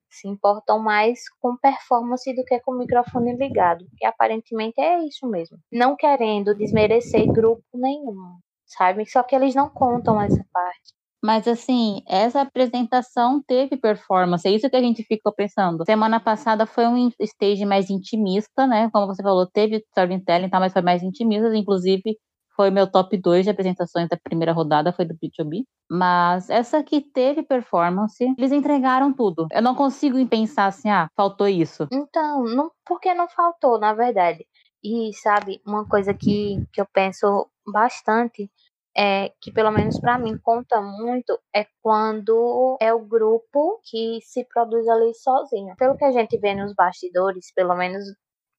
se 0.10 0.28
importam 0.28 0.80
mais 0.80 1.20
com 1.40 1.58
performance 1.58 2.34
do 2.36 2.44
que 2.44 2.60
com 2.62 2.72
o 2.74 2.78
microfone 2.78 3.36
ligado. 3.36 3.86
E 4.02 4.06
aparentemente 4.06 4.80
é 4.80 5.04
isso 5.06 5.28
mesmo. 5.28 5.58
Não 5.72 5.96
querendo 5.96 6.56
desmerecer 6.56 7.26
grupo 7.28 7.64
nenhum, 7.74 8.38
sabe? 8.66 9.06
Só 9.10 9.24
que 9.24 9.36
eles 9.36 9.56
não 9.56 9.70
contam 9.70 10.22
essa 10.22 10.44
parte. 10.54 10.98
Mas 11.24 11.48
assim, 11.48 12.02
essa 12.08 12.42
apresentação 12.42 13.42
teve 13.46 13.76
performance, 13.76 14.48
é 14.48 14.52
isso 14.52 14.70
que 14.70 14.76
a 14.76 14.82
gente 14.82 15.04
ficou 15.04 15.34
pensando. 15.34 15.84
Semana 15.84 16.20
passada 16.20 16.66
foi 16.68 16.88
um 16.88 17.10
stage 17.20 17.66
mais 17.66 17.90
intimista, 17.90 18.68
né? 18.68 18.90
Como 18.94 19.08
você 19.08 19.24
falou, 19.24 19.48
teve 19.48 19.78
storytelling, 19.90 20.50
tá, 20.50 20.60
mas 20.60 20.74
foi 20.74 20.82
mais 20.84 21.02
intimista, 21.02 21.56
inclusive 21.56 22.18
foi 22.58 22.72
meu 22.72 22.90
top 22.90 23.16
2 23.16 23.46
de 23.46 23.52
apresentações 23.52 24.10
da 24.10 24.18
primeira 24.18 24.52
rodada, 24.52 24.92
foi 24.92 25.06
do 25.06 25.14
B2B. 25.14 25.64
Mas 25.90 26.50
essa 26.50 26.84
que 26.84 27.00
teve 27.00 27.44
performance, 27.44 28.26
eles 28.38 28.52
entregaram 28.52 29.14
tudo. 29.14 29.48
Eu 29.52 29.62
não 29.62 29.76
consigo 29.76 30.18
pensar 30.28 30.66
assim, 30.66 30.90
ah, 30.90 31.08
faltou 31.16 31.48
isso. 31.48 31.88
Então, 31.92 32.44
não, 32.44 32.72
porque 32.84 33.14
não 33.14 33.30
faltou, 33.30 33.80
na 33.80 33.94
verdade. 33.94 34.46
E 34.84 35.12
sabe, 35.14 35.62
uma 35.66 35.88
coisa 35.88 36.14
que, 36.14 36.66
que 36.74 36.82
eu 36.82 36.88
penso 36.92 37.48
bastante 37.72 38.50
é 38.98 39.32
que 39.40 39.52
pelo 39.52 39.70
menos 39.72 40.00
para 40.00 40.18
mim 40.18 40.36
conta 40.42 40.82
muito 40.82 41.40
é 41.56 41.68
quando 41.84 42.78
é 42.82 42.92
o 42.92 43.06
grupo 43.06 43.80
que 43.84 44.20
se 44.24 44.44
produz 44.46 44.88
ali 44.88 45.14
sozinho. 45.14 45.76
Pelo 45.78 45.96
que 45.96 46.04
a 46.04 46.12
gente 46.12 46.36
vê 46.40 46.56
nos 46.56 46.74
bastidores, 46.74 47.54
pelo 47.54 47.76
menos 47.76 48.04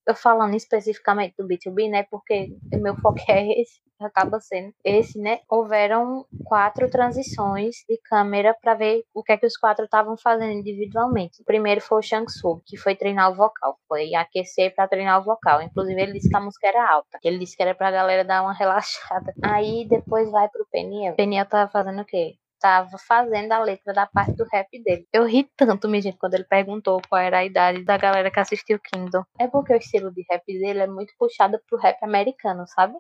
eu 0.08 0.14
falando 0.14 0.54
especificamente 0.54 1.34
do 1.38 1.46
B2B, 1.46 1.90
né? 1.90 2.04
Porque 2.10 2.56
o 2.72 2.78
meu 2.78 2.96
foco 2.96 3.20
é 3.28 3.60
esse 3.60 3.80
acaba 4.00 4.40
sendo 4.40 4.72
esse, 4.84 5.18
né? 5.18 5.40
Houveram 5.48 6.24
quatro 6.44 6.88
transições 6.88 7.76
de 7.88 7.98
câmera 8.04 8.54
para 8.60 8.74
ver 8.74 9.02
o 9.12 9.22
que 9.22 9.32
é 9.32 9.36
que 9.36 9.46
os 9.46 9.56
quatro 9.56 9.84
estavam 9.84 10.16
fazendo 10.16 10.52
individualmente. 10.52 11.42
O 11.42 11.44
primeiro 11.44 11.80
foi 11.80 11.98
o 11.98 12.02
Shang-Tsung, 12.02 12.60
que 12.64 12.76
foi 12.76 12.94
treinar 12.94 13.30
o 13.30 13.34
vocal, 13.34 13.76
foi 13.88 14.14
aquecer 14.14 14.74
para 14.74 14.88
treinar 14.88 15.20
o 15.20 15.24
vocal. 15.24 15.60
Inclusive 15.62 16.00
ele 16.00 16.12
disse 16.12 16.28
que 16.28 16.36
a 16.36 16.40
música 16.40 16.68
era 16.68 16.88
alta, 16.88 17.18
ele 17.22 17.38
disse 17.38 17.56
que 17.56 17.62
era 17.62 17.74
pra 17.74 17.90
galera 17.90 18.24
dar 18.24 18.42
uma 18.42 18.54
relaxada. 18.56 19.34
Aí 19.42 19.86
depois 19.88 20.30
vai 20.30 20.48
pro 20.48 20.66
Peniel. 20.70 21.14
Peniel 21.16 21.46
tava 21.46 21.70
fazendo 21.70 22.02
o 22.02 22.04
quê? 22.04 22.36
Tava 22.60 22.96
fazendo 22.98 23.52
a 23.52 23.60
letra 23.60 23.92
da 23.92 24.06
parte 24.06 24.34
do 24.34 24.44
rap 24.52 24.68
dele. 24.82 25.06
Eu 25.12 25.24
ri 25.26 25.48
tanto, 25.56 25.88
minha 25.88 26.02
gente, 26.02 26.18
quando 26.18 26.34
ele 26.34 26.44
perguntou 26.44 27.00
qual 27.08 27.20
era 27.20 27.38
a 27.38 27.44
idade 27.44 27.84
da 27.84 27.96
galera 27.96 28.30
que 28.30 28.40
assistiu 28.40 28.78
Kingdom. 28.80 29.22
É 29.38 29.46
porque 29.46 29.72
o 29.72 29.76
estilo 29.76 30.12
de 30.12 30.24
rap 30.30 30.44
dele 30.46 30.80
é 30.80 30.86
muito 30.86 31.12
puxado 31.18 31.60
pro 31.68 31.78
rap 31.78 32.02
americano, 32.02 32.64
sabe? 32.66 32.94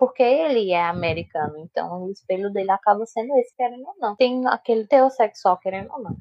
porque 0.00 0.22
ele 0.22 0.72
é 0.72 0.82
americano, 0.82 1.58
então 1.58 2.04
o 2.04 2.10
espelho 2.10 2.50
dele 2.50 2.70
acaba 2.70 3.04
sendo 3.04 3.36
esse, 3.36 3.54
querendo 3.54 3.86
ou 3.86 3.94
não. 4.00 4.16
Tem 4.16 4.46
aquele 4.46 4.86
teor 4.86 5.10
sexual, 5.10 5.58
querendo 5.58 5.92
ou 5.92 6.02
não. 6.02 6.16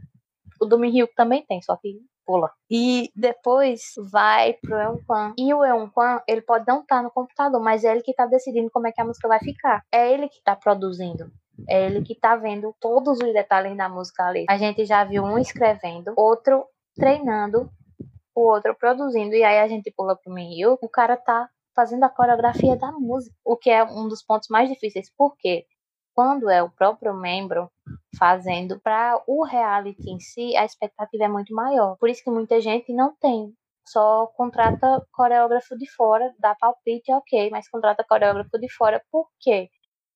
O 0.62 0.66
do 0.66 0.78
Mihyuk 0.78 1.16
também 1.16 1.46
tem, 1.48 1.62
só 1.62 1.78
que 1.78 1.98
pula. 2.26 2.52
E 2.70 3.10
depois 3.16 3.94
vai 4.12 4.54
pro 4.62 4.76
Eunquan. 4.76 5.34
E 5.38 5.54
o 5.54 5.64
Eunquan, 5.64 6.22
ele 6.28 6.42
pode 6.42 6.66
não 6.68 6.82
estar 6.82 6.98
tá 6.98 7.02
no 7.02 7.10
computador, 7.10 7.62
mas 7.62 7.86
é 7.86 7.92
ele 7.92 8.04
que 8.04 8.14
tá 8.14 8.26
decidindo 8.26 8.70
como 8.70 8.86
é 8.86 8.92
que 8.92 9.00
a 9.00 9.06
música 9.06 9.30
vai 9.30 9.40
ficar. 9.40 9.82
É 9.90 10.14
ele 10.14 10.28
que 10.28 10.44
tá 10.44 10.58
produzindo. 10.58 11.32
É 11.68 11.86
ele 11.86 12.02
que 12.02 12.16
tá 12.16 12.36
vendo 12.36 12.76
todos 12.80 13.20
os 13.20 13.34
detalhes 13.34 13.76
da 13.76 13.90
música 13.90 14.26
ali. 14.26 14.46
A 14.50 14.58
gente 14.58 14.86
já 14.86 15.04
viu 15.04 15.24
um 15.24 15.38
escrevendo, 15.38 16.14
outro 16.16 16.66
treinando, 16.96 17.70
o 18.36 18.42
outro 18.42 18.76
produzindo. 18.76 19.36
E 19.36 19.44
aí 19.44 19.60
a 19.60 19.68
gente 19.68 19.92
pula 19.96 20.16
pro 20.16 20.34
Mihyuk, 20.34 20.84
o 20.84 20.90
cara 20.90 21.18
tá 21.18 21.50
fazendo 21.76 22.04
a 22.04 22.10
coreografia 22.10 22.76
da 22.76 22.92
música, 22.92 23.36
o 23.46 23.56
que 23.56 23.70
é 23.70 23.84
um 23.84 24.08
dos 24.08 24.24
pontos 24.24 24.50
mais 24.50 24.70
difíceis, 24.70 25.12
porque 25.18 25.66
quando 26.14 26.50
é 26.50 26.62
o 26.62 26.70
próprio 26.70 27.14
membro 27.14 27.72
fazendo 28.18 28.80
para 28.82 29.22
o 29.26 29.46
reality 29.46 30.10
em 30.10 30.20
si, 30.20 30.56
a 30.58 30.66
expectativa 30.66 31.24
é 31.24 31.30
muito 31.30 31.54
maior. 31.54 31.96
Por 31.98 32.10
isso 32.10 32.24
que 32.24 32.30
muita 32.30 32.60
gente 32.60 32.92
não 32.92 33.16
tem 33.16 33.54
só 33.88 34.28
contrata 34.36 35.02
coreógrafo 35.14 35.78
de 35.78 35.90
fora, 35.90 36.34
dá 36.38 36.54
palpite, 36.56 37.12
ok, 37.12 37.50
mas 37.50 37.70
contrata 37.70 38.04
coreógrafo 38.04 38.60
de 38.60 38.70
fora, 38.72 39.02
por 39.12 39.28
quê? 39.40 39.70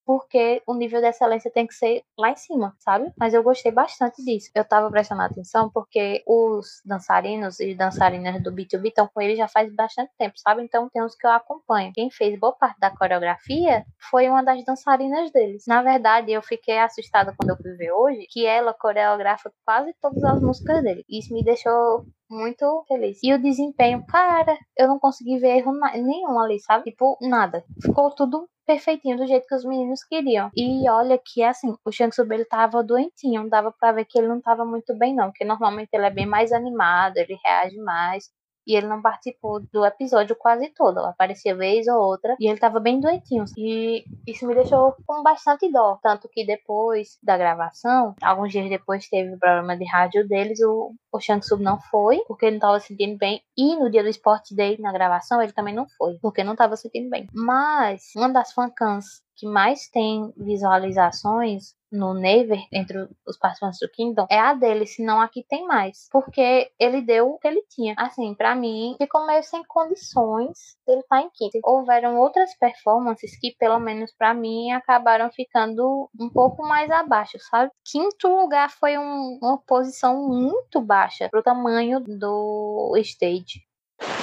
Porque 0.05 0.61
o 0.67 0.73
nível 0.73 1.01
de 1.01 1.07
excelência 1.07 1.51
tem 1.51 1.67
que 1.67 1.73
ser 1.73 2.03
lá 2.17 2.31
em 2.31 2.35
cima, 2.35 2.75
sabe? 2.79 3.11
Mas 3.17 3.33
eu 3.33 3.43
gostei 3.43 3.71
bastante 3.71 4.23
disso. 4.23 4.49
Eu 4.53 4.65
tava 4.65 4.89
prestando 4.89 5.21
atenção 5.21 5.69
porque 5.73 6.23
os 6.27 6.81
dançarinos 6.85 7.59
e 7.59 7.73
dançarinas 7.75 8.41
do 8.41 8.51
B2B 8.51 8.87
estão 8.87 9.07
com 9.07 9.21
ele 9.21 9.35
já 9.35 9.47
faz 9.47 9.73
bastante 9.73 10.11
tempo, 10.17 10.33
sabe? 10.37 10.63
Então 10.63 10.89
tem 10.89 11.03
uns 11.03 11.15
que 11.15 11.25
eu 11.25 11.31
acompanho. 11.31 11.91
Quem 11.93 12.09
fez 12.11 12.39
boa 12.39 12.53
parte 12.53 12.79
da 12.79 12.91
coreografia 12.91 13.85
foi 14.09 14.29
uma 14.29 14.43
das 14.43 14.63
dançarinas 14.65 15.31
deles. 15.31 15.63
Na 15.67 15.81
verdade, 15.81 16.31
eu 16.31 16.41
fiquei 16.41 16.77
assustada 16.77 17.33
quando 17.37 17.51
eu 17.51 17.57
fui 17.57 17.73
ver 17.75 17.91
hoje 17.91 18.27
que 18.29 18.45
ela 18.45 18.73
coreografa 18.73 19.51
quase 19.65 19.93
todas 20.01 20.23
as 20.23 20.41
músicas 20.41 20.83
dele. 20.83 21.05
Isso 21.09 21.33
me 21.33 21.43
deixou 21.43 22.05
muito 22.29 22.83
feliz. 22.87 23.19
E 23.23 23.33
o 23.33 23.41
desempenho, 23.41 24.03
cara, 24.07 24.57
eu 24.77 24.87
não 24.87 24.99
consegui 24.99 25.37
ver 25.37 25.57
erro 25.57 25.71
nenhum 25.93 26.39
ali, 26.39 26.59
sabe? 26.59 26.91
Tipo, 26.91 27.17
nada. 27.21 27.63
Ficou 27.81 28.11
tudo 28.11 28.47
perfeitinho 28.65 29.17
do 29.17 29.27
jeito 29.27 29.47
que 29.47 29.55
os 29.55 29.65
meninos 29.65 30.03
queriam. 30.03 30.49
E 30.55 30.89
olha 30.89 31.19
que 31.23 31.43
assim, 31.43 31.73
o 31.85 31.91
Shang 31.91 32.11
Tsung 32.11 32.33
ele 32.33 32.45
tava 32.45 32.83
doentinho, 32.83 33.49
dava 33.49 33.71
para 33.71 33.93
ver 33.93 34.05
que 34.05 34.17
ele 34.17 34.27
não 34.27 34.41
tava 34.41 34.65
muito 34.65 34.97
bem 34.97 35.15
não, 35.15 35.27
porque 35.27 35.45
normalmente 35.45 35.89
ele 35.93 36.05
é 36.05 36.09
bem 36.11 36.25
mais 36.25 36.51
animado, 36.51 37.17
ele 37.17 37.37
reage 37.43 37.77
mais 37.77 38.29
e 38.65 38.75
ele 38.75 38.87
não 38.87 39.01
participou 39.01 39.59
do 39.59 39.85
episódio 39.85 40.35
quase 40.35 40.69
todo. 40.69 40.99
Aparecia 40.99 41.55
vez 41.55 41.87
ou 41.87 41.97
outra 41.97 42.35
e 42.39 42.47
ele 42.47 42.59
tava 42.59 42.79
bem 42.79 42.99
doentinho. 42.99 43.45
E 43.57 44.03
isso 44.27 44.47
me 44.47 44.55
deixou 44.55 44.95
com 45.05 45.23
bastante 45.23 45.71
dó. 45.71 45.99
Tanto 46.01 46.29
que 46.29 46.45
depois 46.45 47.17
da 47.21 47.37
gravação, 47.37 48.15
alguns 48.21 48.51
dias 48.51 48.69
depois 48.69 49.07
teve 49.07 49.33
o 49.33 49.39
problema 49.39 49.77
de 49.77 49.85
rádio 49.85 50.27
deles, 50.27 50.59
o, 50.61 50.93
o 51.11 51.19
Shang 51.19 51.41
Tsung 51.41 51.61
não 51.61 51.79
foi, 51.79 52.21
porque 52.27 52.45
ele 52.45 52.55
não 52.55 52.61
tava 52.61 52.79
se 52.79 52.87
sentindo 52.87 53.17
bem. 53.17 53.41
E 53.57 53.75
no 53.75 53.89
dia 53.89 54.03
do 54.03 54.09
Sport 54.09 54.51
Day, 54.51 54.77
na 54.79 54.91
gravação, 54.91 55.41
ele 55.41 55.51
também 55.51 55.73
não 55.73 55.87
foi, 55.97 56.17
porque 56.21 56.43
não 56.43 56.55
tava 56.55 56.75
se 56.75 56.83
sentindo 56.83 57.09
bem. 57.09 57.27
Mas 57.33 58.11
uma 58.15 58.29
das 58.29 58.51
fancams 58.53 59.23
que 59.35 59.47
mais 59.47 59.87
tem 59.89 60.33
visualizações 60.37 61.75
no 61.93 62.13
Never, 62.13 62.59
entre 62.71 63.07
os 63.25 63.37
participantes 63.37 63.79
do 63.79 63.89
Kingdom, 63.89 64.25
é 64.29 64.39
a 64.39 64.55
dele, 64.55 64.87
senão 64.87 65.21
aqui 65.21 65.45
tem 65.47 65.65
mais. 65.67 66.07
Porque 66.11 66.71
ele 66.79 67.01
deu 67.01 67.29
o 67.29 67.37
que 67.37 67.47
ele 67.47 67.63
tinha. 67.69 67.93
Assim, 67.97 68.33
para 68.33 68.55
mim, 68.55 68.95
ficou 68.97 69.27
meio 69.27 69.43
sem 69.43 69.63
condições 69.65 70.75
dele 70.87 71.01
estar 71.01 71.17
tá 71.17 71.21
em 71.21 71.29
quinto. 71.29 71.59
Houveram 71.63 72.17
outras 72.17 72.57
performances 72.57 73.37
que, 73.39 73.55
pelo 73.59 73.79
menos 73.79 74.11
para 74.17 74.33
mim, 74.33 74.71
acabaram 74.71 75.29
ficando 75.31 76.09
um 76.19 76.29
pouco 76.29 76.63
mais 76.63 76.89
abaixo, 76.89 77.37
sabe? 77.39 77.71
Quinto 77.85 78.27
lugar 78.27 78.71
foi 78.71 78.97
um, 78.97 79.37
uma 79.41 79.59
posição 79.59 80.27
muito 80.27 80.81
baixa 80.81 81.29
pro 81.29 81.43
tamanho 81.43 81.99
do 81.99 82.95
stage. 82.97 83.61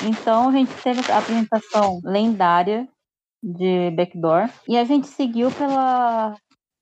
Então 0.05 0.49
a 0.49 0.53
gente 0.53 0.73
teve 0.83 1.11
a 1.11 1.19
apresentação 1.19 2.01
lendária 2.05 2.89
de 3.43 3.91
Backdoor 3.93 4.51
e 4.69 4.77
a 4.77 4.85
gente 4.85 5.07
seguiu 5.07 5.51
pela 5.53 6.35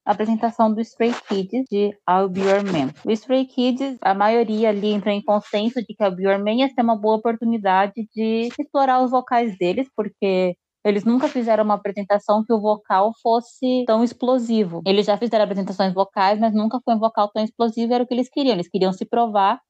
apresentação 0.05 0.73
do 0.73 0.81
Stray 0.81 1.13
Kids 1.29 1.65
de 1.71 1.95
I'll 2.09 2.29
Be 2.29 2.41
Your 2.41 2.65
Man. 2.65 2.93
O 3.05 3.11
Stray 3.11 3.45
Kids, 3.45 3.99
a 4.01 4.15
maioria 4.15 4.71
ali 4.71 4.93
entrou 4.93 5.15
em 5.15 5.23
consenso 5.23 5.81
de 5.81 5.95
que 5.95 6.03
I'll 6.03 6.15
Be 6.15 6.25
Your 6.25 6.39
Man 6.43 6.53
ia 6.53 6.69
ser 6.69 6.81
uma 6.81 6.97
boa 6.97 7.17
oportunidade 7.17 8.09
de 8.15 8.49
explorar 8.59 9.03
os 9.03 9.11
vocais 9.11 9.57
deles, 9.59 9.87
porque 9.95 10.55
eles 10.85 11.05
nunca 11.05 11.29
fizeram 11.29 11.65
uma 11.65 11.75
apresentação 11.75 12.43
que 12.43 12.53
o 12.53 12.61
vocal 12.61 13.13
fosse 13.23 13.85
tão 13.87 14.03
explosivo. 14.03 14.81
Eles 14.87 15.05
já 15.05 15.19
fizeram 15.19 15.45
apresentações 15.45 15.93
vocais, 15.93 16.41
mas 16.41 16.55
nunca 16.55 16.81
foi 16.83 16.95
um 16.95 16.99
vocal 16.99 17.31
tão 17.31 17.45
explosivo, 17.45 17.93
era 17.93 18.03
o 18.03 18.07
que 18.07 18.15
eles 18.15 18.31
queriam. 18.31 18.55
Eles 18.55 18.69
queriam 18.69 18.93
se 18.93 19.05
provar 19.05 19.61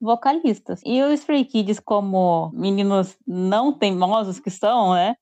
vocalistas. 0.00 0.80
E 0.84 1.02
os 1.02 1.20
Stray 1.20 1.44
Kids, 1.44 1.80
como 1.80 2.52
meninos 2.54 3.16
não 3.26 3.72
teimosos 3.72 4.38
que 4.38 4.50
são, 4.50 4.94
né? 4.94 5.16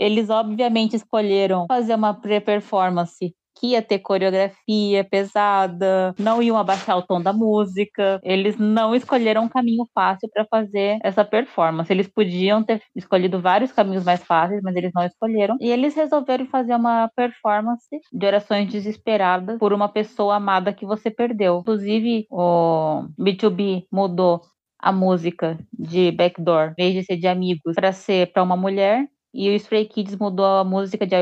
Eles 0.00 0.30
obviamente 0.30 0.96
escolheram 0.96 1.66
fazer 1.68 1.94
uma 1.94 2.14
pré-performance 2.14 3.34
que 3.60 3.68
ia 3.68 3.82
ter 3.82 3.98
coreografia 3.98 5.04
pesada, 5.04 6.14
não 6.18 6.42
iam 6.42 6.56
abaixar 6.56 6.96
o 6.96 7.02
tom 7.02 7.20
da 7.20 7.34
música. 7.34 8.18
Eles 8.22 8.56
não 8.56 8.94
escolheram 8.94 9.44
um 9.44 9.48
caminho 9.48 9.84
fácil 9.94 10.30
para 10.32 10.46
fazer 10.46 10.98
essa 11.04 11.22
performance. 11.22 11.92
Eles 11.92 12.08
podiam 12.08 12.62
ter 12.62 12.80
escolhido 12.96 13.38
vários 13.38 13.70
caminhos 13.70 14.02
mais 14.02 14.24
fáceis, 14.24 14.62
mas 14.62 14.74
eles 14.74 14.90
não 14.94 15.04
escolheram. 15.04 15.58
E 15.60 15.70
eles 15.70 15.94
resolveram 15.94 16.46
fazer 16.46 16.74
uma 16.74 17.10
performance 17.14 18.00
de 18.10 18.26
orações 18.26 18.72
desesperadas 18.72 19.58
por 19.58 19.74
uma 19.74 19.90
pessoa 19.90 20.36
amada 20.36 20.72
que 20.72 20.86
você 20.86 21.10
perdeu. 21.10 21.58
Inclusive, 21.58 22.26
o 22.30 23.04
B2B 23.18 23.84
mudou 23.92 24.40
a 24.78 24.90
música 24.90 25.58
de 25.78 26.10
Backdoor, 26.12 26.72
em 26.78 26.92
vez 26.92 26.94
de 26.94 27.04
ser 27.04 27.18
de 27.18 27.26
amigos, 27.26 27.74
para 27.74 27.92
ser 27.92 28.32
para 28.32 28.42
uma 28.42 28.56
mulher. 28.56 29.06
E 29.32 29.48
o 29.50 29.54
Stray 29.54 29.86
Kids 29.86 30.16
mudou 30.16 30.44
a 30.44 30.64
música 30.64 31.06
de 31.06 31.14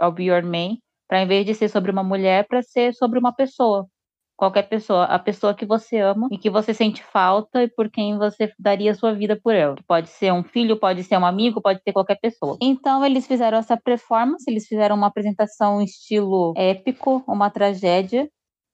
I'll 0.00 0.12
Be 0.12 0.24
Your 0.24 0.44
Man 0.44 0.76
para 1.08 1.22
em 1.22 1.26
vez 1.26 1.44
de 1.46 1.54
ser 1.54 1.68
sobre 1.68 1.90
uma 1.90 2.02
mulher, 2.02 2.46
para 2.48 2.62
ser 2.62 2.94
sobre 2.94 3.18
uma 3.18 3.32
pessoa. 3.32 3.86
Qualquer 4.36 4.64
pessoa, 4.64 5.04
a 5.04 5.18
pessoa 5.18 5.54
que 5.54 5.64
você 5.64 5.98
ama 5.98 6.26
e 6.30 6.36
que 6.36 6.50
você 6.50 6.74
sente 6.74 7.04
falta 7.04 7.62
e 7.62 7.68
por 7.68 7.88
quem 7.88 8.18
você 8.18 8.52
daria 8.58 8.92
sua 8.94 9.14
vida 9.14 9.38
por 9.40 9.54
ela. 9.54 9.76
Pode 9.86 10.08
ser 10.08 10.32
um 10.32 10.42
filho, 10.42 10.76
pode 10.76 11.04
ser 11.04 11.16
um 11.16 11.24
amigo, 11.24 11.62
pode 11.62 11.80
ser 11.82 11.92
qualquer 11.92 12.18
pessoa. 12.20 12.58
Então 12.60 13.04
eles 13.04 13.28
fizeram 13.28 13.58
essa 13.58 13.76
performance, 13.76 14.44
eles 14.48 14.66
fizeram 14.66 14.96
uma 14.96 15.06
apresentação 15.06 15.80
estilo 15.80 16.52
épico, 16.56 17.22
uma 17.28 17.48
tragédia, 17.48 18.28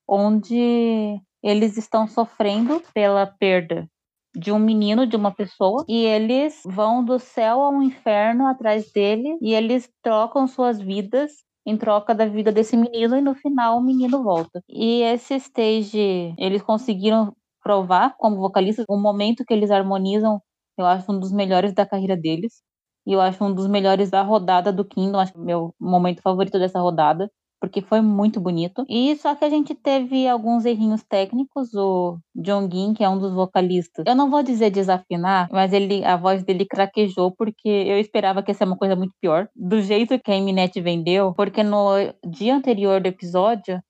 onde 0.09 1.21
eles 1.43 1.77
estão 1.77 2.09
sofrendo 2.09 2.83
pela 2.95 3.27
perda 3.27 3.87
de 4.35 4.53
um 4.53 4.59
menino, 4.59 5.07
de 5.07 5.17
uma 5.17 5.33
pessoa, 5.35 5.85
e 5.89 6.05
eles 6.05 6.61
vão 6.65 7.05
do 7.05 7.19
céu 7.19 7.61
ao 7.61 7.83
inferno 7.83 8.47
atrás 8.47 8.91
dele 8.93 9.37
e 9.43 9.55
eles 9.55 9.91
trocam 10.03 10.47
suas 10.47 10.81
vidas 10.81 11.33
em 11.67 11.77
troca 11.77 12.15
da 12.15 12.27
vida 12.27 12.51
desse 12.53 12.77
menino 12.77 13.17
e 13.17 13.21
no 13.21 13.35
final 13.35 13.79
o 13.79 13.83
menino 13.83 14.23
volta. 14.23 14.63
E 14.69 15.03
esse 15.03 15.35
stage, 15.37 16.35
eles 16.39 16.63
conseguiram 16.63 17.35
provar 17.63 18.15
como 18.19 18.37
vocalistas, 18.37 18.85
o 18.89 18.97
momento 18.97 19.45
que 19.45 19.53
eles 19.53 19.71
harmonizam, 19.71 20.41
eu 20.79 20.87
acho 20.87 21.13
um 21.13 21.19
dos 21.21 21.33
melhores 21.33 21.75
da 21.75 21.85
carreira 21.87 22.17
deles. 22.17 22.63
E 23.07 23.13
eu 23.13 23.21
acho 23.21 23.43
um 23.45 23.53
dos 23.55 23.67
melhores 23.67 24.11
da 24.11 24.23
rodada 24.23 24.73
do 24.73 24.85
Kingdom, 24.85 25.19
acho 25.19 25.39
meu 25.39 25.75
momento 25.81 26.23
favorito 26.23 26.59
dessa 26.59 26.81
rodada 26.81 27.31
porque 27.61 27.83
foi 27.83 28.01
muito 28.01 28.41
bonito. 28.41 28.85
E 28.89 29.15
só 29.17 29.35
que 29.35 29.45
a 29.45 29.51
gente 29.51 29.75
teve 29.75 30.27
alguns 30.27 30.65
errinhos 30.65 31.03
técnicos. 31.05 31.75
O 31.75 32.19
Jongin, 32.35 32.95
que 32.95 33.05
é 33.05 33.09
um 33.09 33.19
dos 33.19 33.33
vocalistas, 33.33 34.05
eu 34.07 34.15
não 34.15 34.31
vou 34.31 34.43
dizer 34.43 34.71
desafinar, 34.71 35.49
mas 35.53 35.73
ele, 35.73 36.05
a 36.05 36.17
voz 36.17 36.43
dele 36.43 36.65
craquejou 36.65 37.31
porque 37.33 37.69
eu 37.69 37.99
esperava 37.99 38.43
que 38.43 38.51
ia 38.51 38.55
ser 38.55 38.65
uma 38.65 38.77
coisa 38.77 38.97
muito 38.97 39.15
pior. 39.21 39.49
Do 39.55 39.81
jeito 39.83 40.19
que 40.19 40.31
a 40.31 40.37
Eminet 40.37 40.81
vendeu, 40.81 41.35
porque 41.35 41.63
no 41.63 41.91
dia 42.27 42.55
anterior 42.55 43.01
do 43.01 43.09
episódio, 43.09 43.81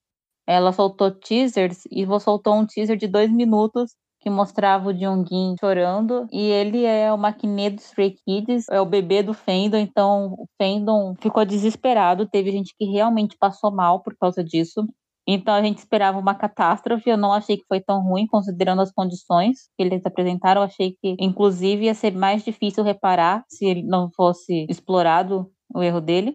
ela 0.46 0.72
soltou 0.72 1.10
teasers 1.12 1.84
e 1.90 2.04
soltou 2.20 2.54
um 2.56 2.66
teaser 2.66 2.96
de 2.96 3.06
dois 3.06 3.30
minutos 3.30 3.94
que 4.20 4.30
mostrava 4.30 4.90
o 4.90 4.96
Jongin 4.96 5.54
chorando. 5.58 6.26
E 6.30 6.40
ele 6.40 6.84
é 6.84 7.12
o 7.12 7.18
maquinê 7.18 7.70
dos 7.70 7.86
Stray 7.86 8.14
Kids, 8.24 8.66
é 8.70 8.80
o 8.80 8.86
bebê 8.86 9.22
do 9.22 9.34
Fandom, 9.34 9.78
então 9.78 10.34
o 10.34 10.46
Fandom 10.60 11.14
ficou 11.20 11.44
desesperado. 11.44 12.28
Teve 12.28 12.52
gente 12.52 12.74
que 12.78 12.84
realmente 12.84 13.36
passou 13.38 13.72
mal 13.72 14.02
por 14.02 14.14
causa 14.16 14.44
disso. 14.44 14.86
Então 15.26 15.54
a 15.54 15.62
gente 15.62 15.78
esperava 15.78 16.18
uma 16.18 16.34
catástrofe. 16.34 17.08
Eu 17.08 17.16
não 17.16 17.32
achei 17.32 17.56
que 17.56 17.64
foi 17.68 17.80
tão 17.80 18.02
ruim, 18.02 18.26
considerando 18.26 18.82
as 18.82 18.92
condições 18.92 19.68
que 19.76 19.82
eles 19.82 20.04
apresentaram. 20.04 20.62
Eu 20.62 20.66
achei 20.66 20.96
que, 21.00 21.16
inclusive, 21.18 21.84
ia 21.84 21.94
ser 21.94 22.12
mais 22.14 22.44
difícil 22.44 22.82
reparar 22.84 23.44
se 23.48 23.64
ele 23.64 23.82
não 23.82 24.10
fosse 24.14 24.66
explorado 24.68 25.50
o 25.74 25.82
erro 25.82 26.00
dele. 26.00 26.32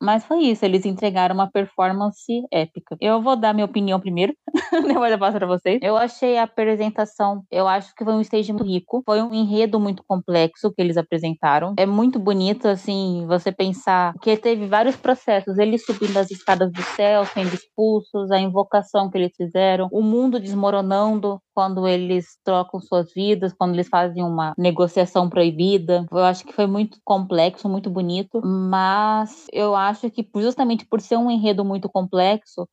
Mas 0.00 0.24
foi 0.24 0.40
isso, 0.40 0.64
eles 0.64 0.84
entregaram 0.84 1.34
uma 1.34 1.50
performance 1.50 2.42
épica. 2.52 2.96
Eu 3.00 3.22
vou 3.22 3.34
dar 3.34 3.54
minha 3.54 3.64
opinião 3.64 3.98
primeiro, 3.98 4.34
depois 4.86 5.10
eu 5.10 5.18
passo 5.18 5.38
pra 5.38 5.46
vocês. 5.46 5.78
Eu 5.82 5.96
achei 5.96 6.36
a 6.36 6.42
apresentação, 6.42 7.42
eu 7.50 7.66
acho 7.66 7.94
que 7.94 8.04
foi 8.04 8.12
um 8.12 8.20
stage 8.20 8.52
muito 8.52 8.66
rico, 8.66 9.02
foi 9.04 9.22
um 9.22 9.32
enredo 9.32 9.80
muito 9.80 10.02
complexo 10.06 10.72
que 10.72 10.82
eles 10.82 10.96
apresentaram. 10.96 11.74
É 11.78 11.86
muito 11.86 12.18
bonito, 12.18 12.68
assim, 12.68 13.24
você 13.26 13.50
pensar 13.50 14.12
que 14.22 14.36
teve 14.36 14.66
vários 14.66 14.96
processos, 14.96 15.58
eles 15.58 15.84
subindo 15.84 16.16
as 16.18 16.30
escadas 16.30 16.70
do 16.72 16.82
céu, 16.82 17.24
sendo 17.24 17.54
expulsos, 17.54 18.30
a 18.30 18.38
invocação 18.38 19.10
que 19.10 19.16
eles 19.16 19.32
fizeram, 19.34 19.88
o 19.90 20.02
mundo 20.02 20.38
desmoronando 20.38 21.40
quando 21.56 21.88
eles 21.88 22.36
trocam 22.44 22.78
suas 22.78 23.10
vidas, 23.14 23.54
quando 23.54 23.72
eles 23.72 23.88
fazem 23.88 24.22
uma 24.22 24.52
negociação 24.58 25.30
proibida. 25.30 26.04
Eu 26.12 26.18
acho 26.18 26.44
que 26.44 26.52
foi 26.52 26.66
muito 26.66 26.98
complexo, 27.02 27.66
muito 27.66 27.88
bonito, 27.88 28.42
mas 28.44 29.46
eu 29.50 29.74
acho 29.74 30.10
que 30.10 30.28
justamente 30.36 30.84
por 30.86 31.00
ser 31.00 31.16
um 31.16 31.30
enredo 31.30 31.64
muito 31.64 31.88
complexo, 31.88 32.68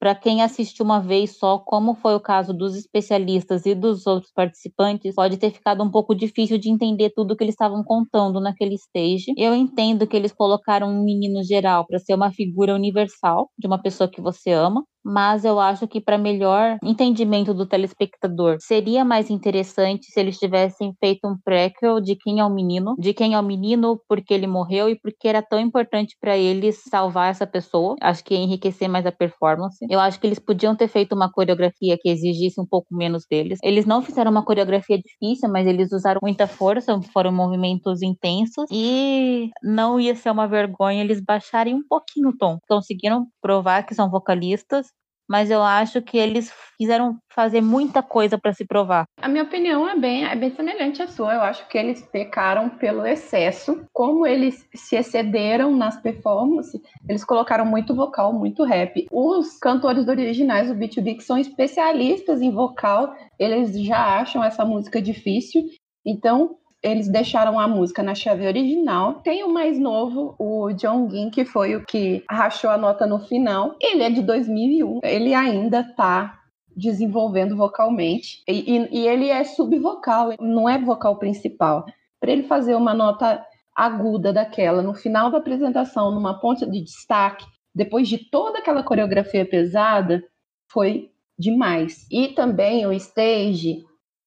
para 0.00 0.14
quem 0.14 0.40
assistiu 0.42 0.84
uma 0.84 1.00
vez 1.00 1.36
só, 1.36 1.58
como 1.58 1.96
foi 1.96 2.14
o 2.14 2.20
caso 2.20 2.54
dos 2.54 2.76
especialistas 2.76 3.66
e 3.66 3.74
dos 3.74 4.06
outros 4.06 4.30
participantes, 4.32 5.16
pode 5.16 5.36
ter 5.36 5.50
ficado 5.50 5.82
um 5.82 5.90
pouco 5.90 6.14
difícil 6.14 6.56
de 6.56 6.70
entender 6.70 7.10
tudo 7.10 7.36
que 7.36 7.42
eles 7.42 7.54
estavam 7.54 7.82
contando 7.82 8.40
naquele 8.40 8.76
stage. 8.76 9.32
Eu 9.36 9.52
entendo 9.52 10.06
que 10.06 10.16
eles 10.16 10.32
colocaram 10.32 10.88
um 10.88 11.02
menino 11.02 11.42
geral 11.42 11.84
para 11.84 11.98
ser 11.98 12.14
uma 12.14 12.30
figura 12.30 12.74
universal 12.76 13.50
de 13.58 13.66
uma 13.66 13.82
pessoa 13.82 14.08
que 14.08 14.20
você 14.20 14.52
ama, 14.52 14.84
mas 15.04 15.44
eu 15.44 15.58
acho 15.60 15.86
que 15.88 16.00
para 16.00 16.18
melhor 16.18 16.76
entendimento 16.82 17.54
do 17.54 17.66
telespectador 17.66 18.56
seria 18.60 19.04
mais 19.04 19.30
interessante 19.30 20.06
se 20.06 20.20
eles 20.20 20.38
tivessem 20.38 20.92
feito 21.00 21.26
um 21.26 21.36
prequel 21.44 22.00
de 22.00 22.16
quem 22.16 22.40
é 22.40 22.44
o 22.44 22.50
menino, 22.50 22.94
de 22.98 23.12
quem 23.14 23.34
é 23.34 23.38
o 23.40 23.42
menino, 23.42 24.00
porque 24.08 24.34
ele 24.34 24.46
morreu 24.46 24.88
e 24.88 24.98
porque 24.98 25.28
era 25.28 25.42
tão 25.42 25.58
importante 25.60 26.16
para 26.20 26.36
eles 26.36 26.82
salvar 26.88 27.30
essa 27.30 27.46
pessoa. 27.46 27.96
Acho 28.00 28.24
que 28.24 28.34
ia 28.34 28.40
enriquecer 28.40 28.88
mais 28.88 29.06
a 29.06 29.12
performance. 29.12 29.78
Eu 29.88 30.00
acho 30.00 30.20
que 30.20 30.26
eles 30.26 30.38
podiam 30.38 30.76
ter 30.76 30.88
feito 30.88 31.14
uma 31.14 31.30
coreografia 31.30 31.96
que 32.00 32.08
exigisse 32.08 32.60
um 32.60 32.66
pouco 32.66 32.94
menos 32.94 33.24
deles. 33.30 33.58
Eles 33.62 33.86
não 33.86 34.02
fizeram 34.02 34.30
uma 34.30 34.44
coreografia 34.44 34.98
difícil, 34.98 35.48
mas 35.50 35.66
eles 35.66 35.92
usaram 35.92 36.20
muita 36.22 36.46
força, 36.46 37.00
foram 37.12 37.32
movimentos 37.32 38.02
intensos 38.02 38.66
e 38.70 39.50
não 39.62 39.98
ia 40.00 40.14
ser 40.14 40.30
uma 40.30 40.46
vergonha 40.46 41.02
eles 41.02 41.20
baixarem 41.20 41.74
um 41.74 41.82
pouquinho 41.88 42.30
o 42.30 42.36
tom. 42.36 42.58
Conseguiram 42.68 43.26
provar 43.40 43.84
que 43.84 43.94
são 43.94 44.10
vocalistas 44.10 44.86
mas 45.28 45.50
eu 45.50 45.62
acho 45.62 46.00
que 46.00 46.16
eles 46.16 46.52
quiseram 46.78 47.18
fazer 47.28 47.60
muita 47.60 48.02
coisa 48.02 48.38
para 48.38 48.52
se 48.52 48.64
provar. 48.64 49.04
A 49.20 49.28
minha 49.28 49.42
opinião 49.42 49.88
é 49.88 49.96
bem, 49.96 50.24
é 50.24 50.34
bem 50.34 50.50
semelhante 50.50 51.02
à 51.02 51.08
sua. 51.08 51.34
Eu 51.34 51.42
acho 51.42 51.68
que 51.68 51.76
eles 51.76 52.00
pecaram 52.02 52.70
pelo 52.70 53.04
excesso. 53.04 53.84
Como 53.92 54.26
eles 54.26 54.66
se 54.74 54.96
excederam 54.96 55.76
nas 55.76 56.00
performances, 56.00 56.80
eles 57.08 57.24
colocaram 57.24 57.66
muito 57.66 57.94
vocal, 57.94 58.32
muito 58.32 58.64
rap. 58.64 59.06
Os 59.10 59.58
cantores 59.58 60.08
originais 60.08 60.68
do 60.68 60.74
B2B, 60.74 61.16
que 61.16 61.24
são 61.24 61.36
especialistas 61.36 62.40
em 62.40 62.50
vocal, 62.50 63.14
eles 63.38 63.78
já 63.84 64.20
acham 64.20 64.42
essa 64.42 64.64
música 64.64 65.02
difícil. 65.02 65.64
Então, 66.06 66.56
eles 66.90 67.08
deixaram 67.08 67.58
a 67.58 67.68
música 67.68 68.02
na 68.02 68.14
chave 68.14 68.46
original. 68.46 69.14
Tem 69.22 69.42
o 69.44 69.52
mais 69.52 69.78
novo, 69.78 70.34
o 70.38 70.72
John 70.72 71.08
Gin, 71.10 71.30
que 71.30 71.44
foi 71.44 71.76
o 71.76 71.84
que 71.84 72.24
rachou 72.30 72.70
a 72.70 72.78
nota 72.78 73.06
no 73.06 73.18
final. 73.20 73.74
Ele 73.80 74.02
é 74.02 74.10
de 74.10 74.22
2001. 74.22 75.00
Ele 75.02 75.34
ainda 75.34 75.82
tá 75.82 76.38
desenvolvendo 76.76 77.56
vocalmente. 77.56 78.42
E, 78.48 78.76
e, 78.76 79.00
e 79.00 79.08
ele 79.08 79.28
é 79.28 79.42
subvocal, 79.44 80.34
não 80.40 80.68
é 80.68 80.78
vocal 80.78 81.18
principal. 81.18 81.84
Para 82.20 82.32
ele 82.32 82.44
fazer 82.44 82.74
uma 82.74 82.94
nota 82.94 83.44
aguda 83.74 84.32
daquela 84.32 84.82
no 84.82 84.94
final 84.94 85.30
da 85.30 85.38
apresentação, 85.38 86.10
numa 86.10 86.40
ponta 86.40 86.66
de 86.66 86.82
destaque, 86.82 87.44
depois 87.74 88.08
de 88.08 88.18
toda 88.18 88.58
aquela 88.58 88.82
coreografia 88.82 89.44
pesada, 89.44 90.22
foi 90.70 91.10
demais. 91.38 92.06
E 92.10 92.28
também 92.28 92.86
o 92.86 92.92
stage, 92.92 93.84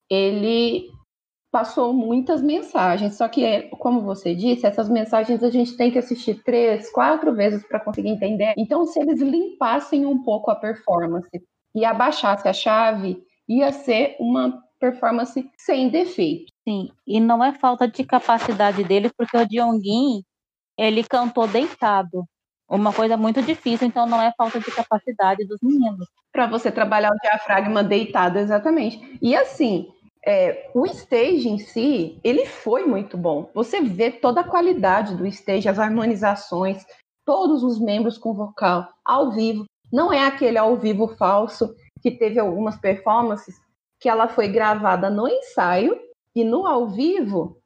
ele 0.10 0.90
passou 1.52 1.92
muitas 1.94 2.42
mensagens, 2.42 3.18
só 3.18 3.28
que, 3.28 3.64
como 3.78 4.02
você 4.02 4.34
disse, 4.34 4.66
essas 4.66 4.90
mensagens 4.90 5.44
a 5.44 5.50
gente 5.50 5.76
tem 5.76 5.92
que 5.92 6.00
assistir 6.00 6.42
três, 6.44 6.90
quatro 6.92 7.34
vezes 7.36 7.62
para 7.68 7.80
conseguir 7.80 8.10
entender. 8.10 8.54
Então, 8.58 8.86
se 8.86 9.00
eles 9.00 9.20
limpassem 9.20 10.06
um 10.06 10.24
pouco 10.24 10.50
a 10.50 10.56
performance 10.56 11.30
e 11.76 11.84
abaixasse 11.84 12.48
a 12.48 12.54
chave, 12.54 13.22
ia 13.48 13.72
ser 13.74 14.16
uma 14.20 14.64
performance 14.80 15.48
sem 15.58 15.90
defeito. 15.90 16.52
Sim, 16.68 16.90
e 17.06 17.20
não 17.20 17.44
é 17.44 17.54
falta 17.54 17.88
de 17.88 18.04
capacidade 18.04 18.84
deles, 18.84 19.12
porque 19.16 19.38
o 19.38 19.48
Jongin, 19.52 20.24
ele 20.78 21.04
cantou 21.04 21.48
deitado. 21.48 22.26
uma 22.70 22.94
coisa 22.94 23.18
muito 23.18 23.42
difícil, 23.42 23.88
então 23.88 24.06
não 24.06 24.22
é 24.22 24.32
falta 24.38 24.58
de 24.60 24.72
capacidade 24.72 25.46
dos 25.46 25.60
meninos. 25.62 26.08
Para 26.32 26.48
você 26.48 26.72
trabalhar 26.72 27.12
o 27.12 27.20
diafragma 27.22 27.84
deitado, 27.84 28.40
exatamente. 28.40 29.20
E 29.22 29.36
assim, 29.36 29.92
é, 30.26 30.70
o 30.74 30.86
stage 30.86 31.50
em 31.50 31.58
si, 31.58 32.20
ele 32.24 32.46
foi 32.46 32.86
muito 32.86 33.18
bom. 33.18 33.50
Você 33.54 33.82
vê 33.82 34.12
toda 34.12 34.42
a 34.42 34.48
qualidade 34.48 35.16
do 35.16 35.26
stage, 35.28 35.68
as 35.68 35.80
harmonizações, 35.80 36.84
todos 37.26 37.64
os 37.64 37.80
membros 37.80 38.18
com 38.18 38.34
vocal 38.34 38.88
ao 39.04 39.32
vivo. 39.32 39.66
Não 39.92 40.12
é 40.12 40.26
aquele 40.26 40.58
ao 40.58 40.78
vivo 40.78 41.08
falso 41.08 41.74
que 42.02 42.12
teve 42.12 42.40
algumas 42.40 42.78
performances 42.78 43.56
que 44.00 44.10
ela 44.10 44.28
foi 44.28 44.48
gravada 44.48 45.10
no 45.10 45.28
ensaio 45.28 46.00
e 46.36 46.44
no 46.44 46.66
ao 46.66 46.88
vivo 46.88 47.62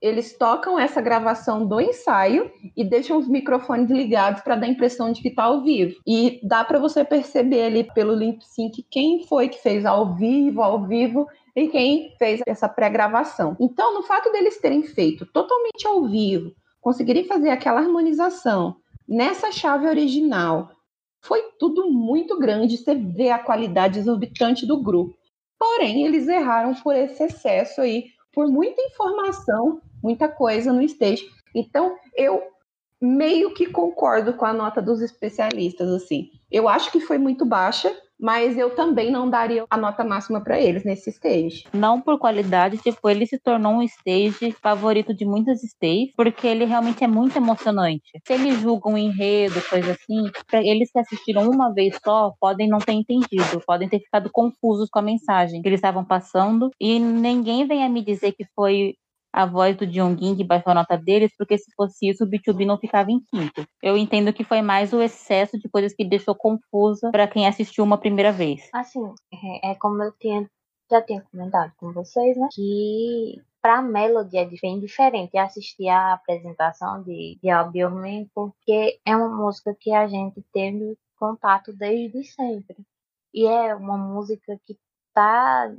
eles 0.00 0.36
tocam 0.36 0.78
essa 0.78 1.00
gravação 1.00 1.66
do 1.66 1.78
ensaio 1.78 2.50
e 2.74 2.82
deixam 2.82 3.18
os 3.18 3.28
microfones 3.28 3.90
ligados 3.90 4.40
para 4.40 4.56
dar 4.56 4.66
a 4.66 4.70
impressão 4.70 5.12
de 5.12 5.20
que 5.20 5.28
está 5.28 5.44
ao 5.44 5.62
vivo. 5.62 6.00
E 6.06 6.40
dá 6.42 6.64
para 6.64 6.78
você 6.78 7.04
perceber 7.04 7.64
ali 7.64 7.84
pelo 7.84 8.14
lip 8.14 8.42
sync 8.42 8.82
quem 8.90 9.26
foi 9.26 9.48
que 9.48 9.58
fez 9.58 9.84
ao 9.84 10.14
vivo, 10.14 10.62
ao 10.62 10.86
vivo 10.86 11.26
e 11.54 11.68
quem 11.68 12.14
fez 12.18 12.40
essa 12.46 12.68
pré-gravação. 12.68 13.56
Então, 13.60 13.94
no 13.94 14.02
fato 14.02 14.30
deles 14.32 14.58
terem 14.58 14.82
feito 14.82 15.26
totalmente 15.26 15.86
ao 15.86 16.06
vivo, 16.06 16.52
conseguirem 16.80 17.24
fazer 17.24 17.50
aquela 17.50 17.80
harmonização 17.80 18.76
nessa 19.08 19.50
chave 19.50 19.88
original, 19.88 20.70
foi 21.20 21.42
tudo 21.58 21.90
muito 21.90 22.38
grande. 22.38 22.76
Você 22.76 22.94
vê 22.94 23.30
a 23.30 23.38
qualidade 23.38 23.98
exorbitante 23.98 24.64
do 24.64 24.82
grupo. 24.82 25.18
Porém, 25.58 26.06
eles 26.06 26.26
erraram 26.26 26.74
por 26.74 26.94
esse 26.94 27.22
excesso 27.22 27.82
aí, 27.82 28.06
por 28.32 28.48
muita 28.48 28.80
informação, 28.82 29.82
muita 30.02 30.28
coisa 30.28 30.72
no 30.72 30.80
stage. 30.82 31.28
Então, 31.54 31.96
eu 32.16 32.42
meio 33.00 33.52
que 33.52 33.66
concordo 33.66 34.34
com 34.34 34.44
a 34.44 34.52
nota 34.52 34.80
dos 34.80 35.02
especialistas, 35.02 35.88
assim. 35.90 36.30
Eu 36.50 36.68
acho 36.68 36.90
que 36.92 37.00
foi 37.00 37.18
muito 37.18 37.44
baixa, 37.44 37.94
mas 38.20 38.56
eu 38.56 38.70
também 38.74 39.10
não 39.10 39.28
daria 39.28 39.64
a 39.70 39.76
nota 39.76 40.04
máxima 40.04 40.40
para 40.40 40.60
eles 40.60 40.84
nesse 40.84 41.10
stage. 41.10 41.64
Não 41.72 42.00
por 42.00 42.18
qualidade, 42.18 42.78
tipo, 42.78 43.08
ele 43.08 43.26
se 43.26 43.38
tornou 43.38 43.74
um 43.74 43.82
stage 43.82 44.52
favorito 44.60 45.14
de 45.14 45.24
muitas 45.24 45.62
stages, 45.62 46.12
porque 46.16 46.46
ele 46.46 46.64
realmente 46.64 47.02
é 47.02 47.08
muito 47.08 47.36
emocionante. 47.36 48.10
Se 48.26 48.32
eles 48.32 48.60
julgam 48.60 48.92
um 48.92 48.98
enredo, 48.98 49.60
coisa 49.68 49.92
assim, 49.92 50.30
para 50.46 50.60
eles 50.62 50.90
que 50.92 50.98
assistiram 50.98 51.48
uma 51.48 51.72
vez 51.72 51.98
só, 52.04 52.32
podem 52.40 52.68
não 52.68 52.78
ter 52.78 52.92
entendido, 52.92 53.62
podem 53.66 53.88
ter 53.88 54.00
ficado 54.00 54.30
confusos 54.32 54.88
com 54.90 54.98
a 54.98 55.02
mensagem 55.02 55.62
que 55.62 55.68
eles 55.68 55.78
estavam 55.78 56.04
passando, 56.04 56.70
e 56.80 56.98
ninguém 56.98 57.66
venha 57.66 57.88
me 57.88 58.04
dizer 58.04 58.32
que 58.32 58.44
foi 58.54 58.94
a 59.32 59.46
voz 59.46 59.76
do 59.76 59.90
Jongin 59.90 60.36
que 60.36 60.44
baixou 60.44 60.72
a 60.72 60.74
nota 60.74 60.96
deles, 60.96 61.32
porque 61.36 61.56
se 61.56 61.70
fosse 61.74 62.08
isso, 62.08 62.24
o 62.24 62.26
B2B 62.28 62.66
não 62.66 62.78
ficava 62.78 63.10
em 63.10 63.20
quinto. 63.20 63.64
Eu 63.82 63.96
entendo 63.96 64.32
que 64.32 64.44
foi 64.44 64.62
mais 64.62 64.92
o 64.92 65.00
excesso 65.00 65.58
de 65.58 65.68
coisas 65.68 65.94
que 65.94 66.04
deixou 66.04 66.34
confusa 66.34 67.10
para 67.10 67.28
quem 67.28 67.46
assistiu 67.46 67.84
uma 67.84 67.98
primeira 67.98 68.32
vez. 68.32 68.68
Assim, 68.74 69.04
é, 69.32 69.70
é 69.70 69.74
como 69.76 70.02
eu 70.02 70.12
tinha, 70.18 70.48
já 70.90 71.00
tinha 71.02 71.22
comentado 71.22 71.72
com 71.76 71.92
vocês, 71.92 72.36
né? 72.36 72.48
Que 72.52 73.40
pra 73.62 73.82
Melody 73.82 74.38
é 74.38 74.48
bem 74.60 74.80
diferente 74.80 75.36
assistir 75.36 75.88
a 75.88 76.14
apresentação 76.14 77.02
de, 77.02 77.38
de 77.42 77.50
Albion 77.50 78.26
porque 78.34 78.98
é 79.04 79.16
uma 79.16 79.28
música 79.28 79.76
que 79.78 79.92
a 79.92 80.08
gente 80.08 80.42
teve 80.52 80.96
contato 81.16 81.72
desde 81.72 82.24
sempre. 82.24 82.76
E 83.32 83.46
é 83.46 83.74
uma 83.74 83.96
música 83.96 84.58
que 84.66 84.76
tá 85.14 85.72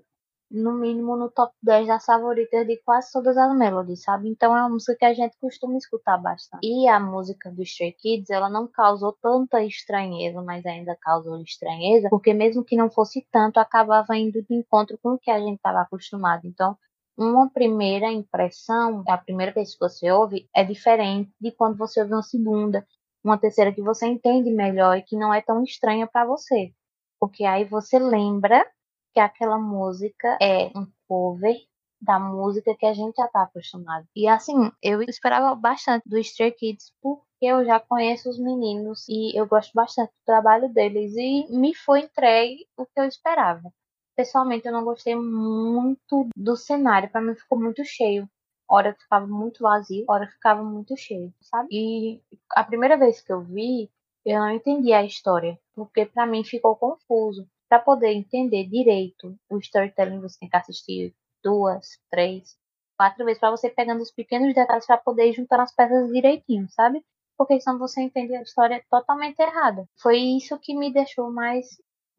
no 0.51 0.73
mínimo 0.73 1.15
no 1.15 1.31
top 1.31 1.53
10 1.63 1.87
das 1.87 2.05
favoritas 2.05 2.67
de 2.67 2.77
quase 2.83 3.11
todas 3.11 3.37
as 3.37 3.55
melodies, 3.57 4.03
sabe? 4.03 4.29
Então 4.29 4.55
é 4.55 4.59
uma 4.61 4.69
música 4.69 4.95
que 4.95 5.05
a 5.05 5.13
gente 5.13 5.37
costuma 5.39 5.77
escutar 5.77 6.17
bastante. 6.17 6.67
E 6.67 6.87
a 6.87 6.99
música 6.99 7.49
do 7.49 7.63
Stray 7.63 7.93
Kids, 7.93 8.29
ela 8.29 8.49
não 8.49 8.67
causou 8.67 9.13
tanta 9.21 9.63
estranheza, 9.63 10.41
mas 10.41 10.65
ainda 10.65 10.97
causou 11.01 11.41
estranheza, 11.41 12.09
porque 12.09 12.33
mesmo 12.33 12.63
que 12.63 12.75
não 12.75 12.89
fosse 12.89 13.25
tanto, 13.31 13.59
acabava 13.59 14.17
indo 14.17 14.41
de 14.43 14.53
encontro 14.53 14.97
com 15.01 15.13
o 15.13 15.19
que 15.19 15.31
a 15.31 15.39
gente 15.39 15.55
estava 15.55 15.81
acostumado. 15.81 16.45
Então, 16.45 16.77
uma 17.17 17.49
primeira 17.49 18.11
impressão, 18.11 19.03
a 19.07 19.17
primeira 19.17 19.53
vez 19.53 19.73
que 19.73 19.79
você 19.79 20.11
ouve, 20.11 20.49
é 20.55 20.63
diferente 20.63 21.31
de 21.39 21.51
quando 21.51 21.77
você 21.77 22.01
ouve 22.01 22.13
uma 22.13 22.23
segunda, 22.23 22.85
uma 23.23 23.37
terceira 23.37 23.71
que 23.71 23.81
você 23.81 24.07
entende 24.07 24.51
melhor 24.51 24.97
e 24.97 25.03
que 25.03 25.15
não 25.15 25.33
é 25.33 25.41
tão 25.41 25.63
estranha 25.63 26.07
para 26.07 26.25
você. 26.25 26.73
Porque 27.19 27.45
aí 27.45 27.63
você 27.65 27.99
lembra 27.99 28.65
que 29.13 29.19
aquela 29.19 29.57
música 29.57 30.37
é 30.41 30.67
um 30.75 30.87
cover 31.07 31.55
da 32.01 32.19
música 32.19 32.75
que 32.75 32.85
a 32.85 32.93
gente 32.93 33.15
já 33.15 33.27
tá 33.27 33.43
acostumado. 33.43 34.07
E 34.15 34.27
assim, 34.27 34.71
eu 34.81 35.01
esperava 35.03 35.53
bastante 35.55 36.07
do 36.07 36.17
Stray 36.17 36.51
Kids 36.51 36.91
porque 37.01 37.25
eu 37.41 37.63
já 37.63 37.79
conheço 37.79 38.29
os 38.29 38.39
meninos 38.39 39.05
e 39.07 39.37
eu 39.37 39.45
gosto 39.47 39.71
bastante 39.73 40.09
do 40.09 40.25
trabalho 40.25 40.73
deles 40.73 41.13
e 41.15 41.45
me 41.51 41.75
foi 41.75 42.01
entregue 42.01 42.65
o 42.75 42.85
que 42.85 42.99
eu 42.99 43.05
esperava. 43.05 43.71
Pessoalmente, 44.15 44.65
eu 44.67 44.73
não 44.73 44.83
gostei 44.83 45.15
muito 45.15 46.27
do 46.35 46.57
cenário, 46.57 47.09
para 47.09 47.21
mim 47.21 47.35
ficou 47.35 47.59
muito 47.59 47.83
cheio. 47.85 48.27
Hora 48.67 48.95
ficava 48.99 49.27
muito 49.27 49.61
vazio, 49.61 50.05
hora 50.07 50.27
ficava 50.27 50.63
muito 50.63 50.95
cheio, 50.97 51.33
sabe? 51.41 51.67
E 51.71 52.21
a 52.51 52.63
primeira 52.63 52.97
vez 52.97 53.21
que 53.21 53.31
eu 53.31 53.41
vi, 53.41 53.91
eu 54.25 54.39
não 54.39 54.49
entendi 54.49 54.93
a 54.93 55.03
história, 55.03 55.59
porque 55.75 56.05
para 56.05 56.25
mim 56.25 56.43
ficou 56.43 56.75
confuso 56.75 57.47
para 57.71 57.79
poder 57.79 58.11
entender 58.11 58.67
direito 58.67 59.33
o 59.49 59.57
storytelling, 59.59 60.19
você 60.19 60.37
tem 60.41 60.49
que 60.49 60.57
assistir 60.57 61.15
duas, 61.41 61.97
três, 62.11 62.57
quatro 62.97 63.23
vezes 63.23 63.39
para 63.39 63.51
você 63.51 63.69
pegando 63.69 64.01
os 64.01 64.11
pequenos 64.11 64.53
detalhes 64.53 64.85
para 64.85 64.97
poder 64.97 65.29
ir 65.29 65.33
juntando 65.33 65.61
as 65.61 65.73
peças 65.73 66.11
direitinho, 66.11 66.67
sabe? 66.69 67.01
Porque 67.37 67.61
senão 67.61 67.79
você 67.79 68.01
entende 68.01 68.35
a 68.35 68.41
história 68.41 68.83
totalmente 68.91 69.39
errada. 69.39 69.87
Foi 70.01 70.17
isso 70.17 70.59
que 70.59 70.75
me 70.75 70.91
deixou 70.91 71.31
mais 71.31 71.65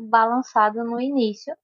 balançado 0.01 0.83
no 0.85 0.99
início 0.99 1.55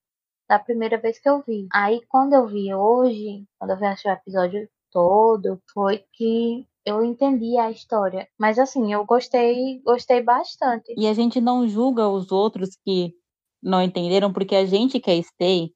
da 0.47 0.59
primeira 0.59 0.99
vez 0.99 1.19
que 1.19 1.29
eu 1.29 1.41
vi. 1.41 1.67
Aí 1.73 2.03
quando 2.11 2.35
eu 2.35 2.47
vi 2.47 2.75
hoje, 2.75 3.47
quando 3.59 3.71
eu 3.71 3.79
vi 3.79 3.87
o 3.87 4.11
episódio 4.11 4.69
todo, 4.93 5.63
foi 5.73 6.05
que 6.13 6.69
eu 6.85 7.03
entendi 7.03 7.57
a 7.57 7.71
história. 7.71 8.29
Mas 8.39 8.59
assim, 8.59 8.93
eu 8.93 9.03
gostei, 9.07 9.81
gostei 9.81 10.23
bastante. 10.23 10.93
E 10.95 11.07
a 11.07 11.15
gente 11.15 11.41
não 11.41 11.67
julga 11.67 12.07
os 12.07 12.31
outros 12.31 12.77
que 12.85 13.15
não 13.63 13.83
entenderam 13.83 14.33
porque 14.33 14.55
a 14.57 14.65
gente 14.67 15.01
quer 15.01 15.21
stay. 15.23 15.71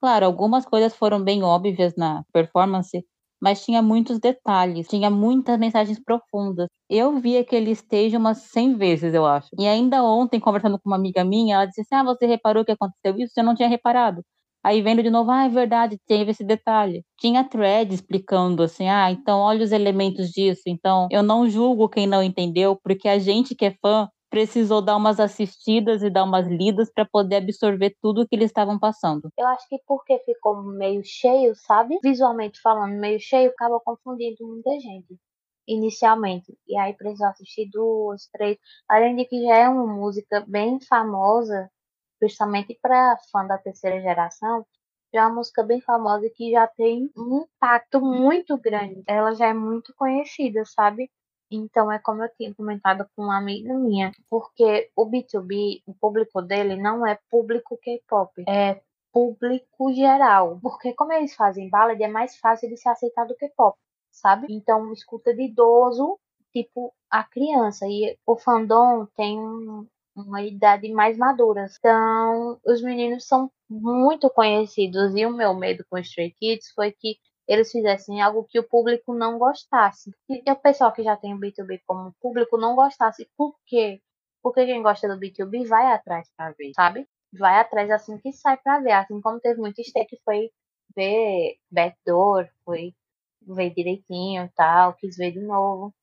Claro, 0.00 0.26
algumas 0.26 0.64
coisas 0.66 0.94
foram 0.94 1.22
bem 1.22 1.42
óbvias 1.42 1.94
na 1.96 2.22
performance, 2.32 3.04
mas 3.40 3.64
tinha 3.64 3.82
muitos 3.82 4.18
detalhes, 4.18 4.86
tinha 4.88 5.10
muitas 5.10 5.58
mensagens 5.58 6.00
profundas. 6.02 6.68
Eu 6.88 7.18
vi 7.20 7.36
aquele 7.36 7.70
stage 7.72 8.16
umas 8.16 8.38
100 8.38 8.74
vezes, 8.76 9.14
eu 9.14 9.26
acho. 9.26 9.48
E 9.58 9.66
ainda 9.66 10.02
ontem, 10.04 10.40
conversando 10.40 10.78
com 10.80 10.88
uma 10.90 10.96
amiga 10.96 11.24
minha, 11.24 11.56
ela 11.56 11.66
disse 11.66 11.80
assim: 11.82 11.94
Ah, 11.94 12.04
você 12.04 12.26
reparou 12.26 12.64
que 12.64 12.72
aconteceu 12.72 13.16
isso? 13.18 13.32
Eu 13.36 13.44
não 13.44 13.54
tinha 13.54 13.68
reparado. 13.68 14.22
Aí 14.64 14.82
vendo 14.82 15.02
de 15.02 15.10
novo, 15.10 15.30
ah, 15.30 15.44
é 15.46 15.48
verdade, 15.48 15.98
teve 16.06 16.32
esse 16.32 16.44
detalhe. 16.44 17.04
Tinha 17.18 17.44
thread 17.44 17.94
explicando 17.94 18.62
assim, 18.62 18.88
ah, 18.88 19.10
então 19.10 19.38
olha 19.38 19.64
os 19.64 19.72
elementos 19.72 20.30
disso. 20.30 20.62
Então 20.66 21.06
eu 21.10 21.22
não 21.22 21.48
julgo 21.48 21.88
quem 21.88 22.06
não 22.06 22.22
entendeu, 22.22 22.76
porque 22.82 23.08
a 23.08 23.18
gente 23.18 23.54
que 23.54 23.64
é 23.66 23.74
fã 23.80 24.08
precisou 24.30 24.82
dar 24.82 24.96
umas 24.96 25.20
assistidas 25.20 26.02
e 26.02 26.10
dar 26.10 26.24
umas 26.24 26.46
lidas 26.46 26.90
para 26.92 27.04
poder 27.04 27.36
absorver 27.36 27.96
tudo 28.00 28.26
que 28.26 28.36
eles 28.36 28.50
estavam 28.50 28.78
passando. 28.78 29.30
Eu 29.38 29.46
acho 29.48 29.68
que 29.68 29.78
porque 29.86 30.18
ficou 30.20 30.62
meio 30.62 31.02
cheio, 31.04 31.54
sabe? 31.54 31.98
Visualmente 32.02 32.60
falando, 32.60 32.98
meio 32.98 33.20
cheio, 33.20 33.50
acaba 33.50 33.80
confundindo 33.80 34.46
muita 34.46 34.70
gente 34.80 35.18
inicialmente. 35.66 36.56
E 36.66 36.76
aí 36.78 36.94
precisou 36.94 37.28
assistir 37.28 37.68
duas, 37.70 38.26
três. 38.32 38.56
Além 38.88 39.14
de 39.16 39.26
que 39.26 39.42
já 39.42 39.56
é 39.56 39.68
uma 39.68 39.86
música 39.86 40.44
bem 40.48 40.80
famosa, 40.80 41.70
principalmente 42.18 42.78
para 42.82 43.18
fã 43.30 43.46
da 43.46 43.58
terceira 43.58 44.00
geração, 44.00 44.66
já 45.12 45.22
é 45.22 45.26
uma 45.26 45.36
música 45.36 45.62
bem 45.62 45.80
famosa 45.80 46.28
que 46.34 46.50
já 46.50 46.66
tem 46.66 47.10
um 47.16 47.42
impacto 47.42 48.00
muito 48.00 48.58
grande. 48.58 49.02
Ela 49.06 49.34
já 49.34 49.48
é 49.48 49.54
muito 49.54 49.94
conhecida, 49.96 50.64
sabe? 50.64 51.10
Então, 51.50 51.90
é 51.90 51.98
como 51.98 52.22
eu 52.22 52.28
tinha 52.36 52.54
comentado 52.54 53.08
com 53.14 53.22
uma 53.22 53.38
amiga 53.38 53.72
minha, 53.74 54.12
porque 54.28 54.90
o 54.94 55.06
B2B, 55.06 55.82
o 55.86 55.94
público 55.94 56.42
dele 56.42 56.76
não 56.76 57.06
é 57.06 57.18
público 57.30 57.78
K-pop, 57.78 58.44
é 58.46 58.80
público 59.12 59.92
geral. 59.92 60.58
Porque 60.62 60.92
como 60.94 61.12
eles 61.12 61.34
fazem 61.34 61.68
ballad, 61.70 62.00
é 62.00 62.08
mais 62.08 62.36
fácil 62.36 62.68
de 62.68 62.76
ser 62.76 62.90
aceitado 62.90 63.36
que 63.36 63.48
pop, 63.48 63.76
sabe? 64.10 64.46
Então, 64.50 64.92
escuta 64.92 65.34
de 65.34 65.44
idoso, 65.44 66.18
tipo 66.52 66.92
a 67.10 67.24
criança. 67.24 67.86
E 67.86 68.16
o 68.26 68.36
fandom 68.36 69.06
tem 69.16 69.38
um, 69.38 69.86
uma 70.14 70.42
idade 70.42 70.90
mais 70.92 71.16
madura. 71.16 71.66
Então, 71.78 72.58
os 72.64 72.82
meninos 72.82 73.24
são 73.26 73.50
muito 73.68 74.30
conhecidos. 74.30 75.14
E 75.14 75.24
o 75.26 75.32
meu 75.32 75.54
medo 75.54 75.84
com 75.88 75.98
Stray 75.98 76.30
Kids 76.32 76.70
foi 76.74 76.92
que 76.92 77.16
eles 77.48 77.72
fizessem 77.72 78.20
algo 78.20 78.44
que 78.44 78.58
o 78.58 78.68
público 78.68 79.14
não 79.14 79.38
gostasse. 79.38 80.12
E 80.28 80.50
o 80.50 80.56
pessoal 80.56 80.92
que 80.92 81.02
já 81.02 81.16
tem 81.16 81.34
o 81.34 81.38
B2B 81.38 81.80
como 81.86 82.14
público 82.20 82.58
não 82.58 82.76
gostasse. 82.76 83.28
Por 83.36 83.56
quê? 83.66 84.02
Porque 84.42 84.66
quem 84.66 84.82
gosta 84.82 85.08
do 85.08 85.18
B2B 85.18 85.66
vai 85.66 85.86
atrás 85.92 86.30
para 86.36 86.52
ver, 86.52 86.72
sabe? 86.74 87.08
Vai 87.32 87.58
atrás 87.58 87.90
assim 87.90 88.18
que 88.18 88.32
sai 88.32 88.58
para 88.58 88.80
ver. 88.80 88.92
Assim 88.92 89.20
como 89.20 89.40
teve 89.40 89.60
muito 89.60 89.82
stake 89.82 90.16
que 90.16 90.22
foi 90.24 90.50
ver 90.94 91.56
backdoor, 91.70 92.48
foi 92.64 92.94
ver 93.42 93.70
direitinho 93.74 94.44
e 94.44 94.48
tal, 94.50 94.94
quis 94.94 95.16
ver 95.16 95.32
de 95.32 95.40
novo. 95.40 95.94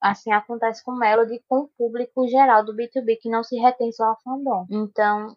Assim 0.00 0.32
acontece 0.32 0.82
com 0.84 0.92
Melody 0.92 1.42
com 1.48 1.60
o 1.60 1.68
público 1.78 2.26
geral 2.28 2.64
do 2.64 2.74
B2B 2.74 3.18
que 3.20 3.28
não 3.28 3.42
se 3.42 3.56
retém 3.56 3.92
só 3.92 4.04
ao 4.06 4.20
fandom. 4.22 4.66
Então, 4.70 5.36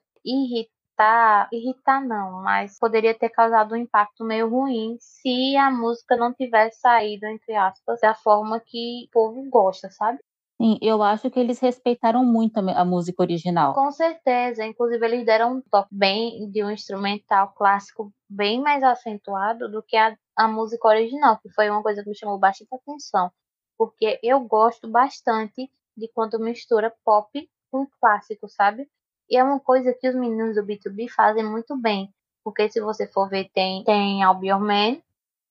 irritar, 0.98 1.50
irritar 1.52 2.02
não, 2.06 2.42
mas 2.42 2.78
poderia 2.80 3.14
ter 3.14 3.30
causado 3.30 3.74
um 3.74 3.78
impacto 3.78 4.24
meio 4.24 4.50
ruim 4.50 4.98
se 5.00 5.56
a 5.56 5.70
música 5.70 6.18
não 6.18 6.34
tivesse 6.34 6.80
saído, 6.80 7.26
entre 7.28 7.56
aspas, 7.56 8.00
da 8.02 8.16
forma 8.16 8.60
que 8.60 9.06
o 9.08 9.12
povo 9.12 9.50
gosta, 9.50 9.90
sabe? 9.92 10.20
Sim, 10.60 10.80
eu 10.82 11.04
acho 11.04 11.30
que 11.30 11.40
eles 11.40 11.60
respeitaram 11.60 12.26
muito 12.26 12.58
a, 12.58 12.84
música 12.84 13.22
original. 13.22 13.76
Com 13.76 13.92
certeza, 13.92 14.66
inclusive 14.66 15.06
eles 15.06 15.24
deram 15.24 15.58
um 15.58 15.62
toque 15.62 15.94
bem 15.94 16.50
de 16.50 16.64
um 16.64 16.72
instrumental 16.72 17.54
clássico 17.56 18.12
bem 18.28 18.60
mais 18.60 18.82
acentuado 18.82 19.70
do 19.70 19.84
que 19.84 19.96
a, 19.96 20.18
a 20.36 20.48
música 20.48 20.88
original, 20.88 21.38
que 21.38 21.50
foi 21.52 21.70
uma 21.70 21.84
coisa 21.84 22.02
que 22.02 22.10
me 22.10 22.18
chamou 22.18 22.40
bastante 22.40 22.74
atenção, 22.74 23.32
porque 23.78 24.20
eu 24.24 24.40
gosto 24.40 24.90
bastante 24.90 25.70
de 25.96 26.08
quando 26.12 26.40
mistura 26.40 26.92
pop 27.06 27.48
com 27.70 27.86
clássico, 28.00 28.48
sabe? 28.50 28.90
E 29.30 29.38
é 29.38 29.44
uma 29.44 29.60
coisa 29.60 29.94
que 29.94 30.08
os 30.08 30.16
meninos 30.16 30.56
do 30.56 30.64
B2B 30.64 31.10
fazem 31.10 31.44
muito 31.44 31.76
bem, 31.78 32.14
porque 32.44 32.70
se 32.70 32.80
você 32.80 33.08
for 33.08 33.30
ver, 33.30 33.50
tem, 33.54 33.84
tem 33.84 34.22
Your 34.22 34.60
Man, 34.60 34.98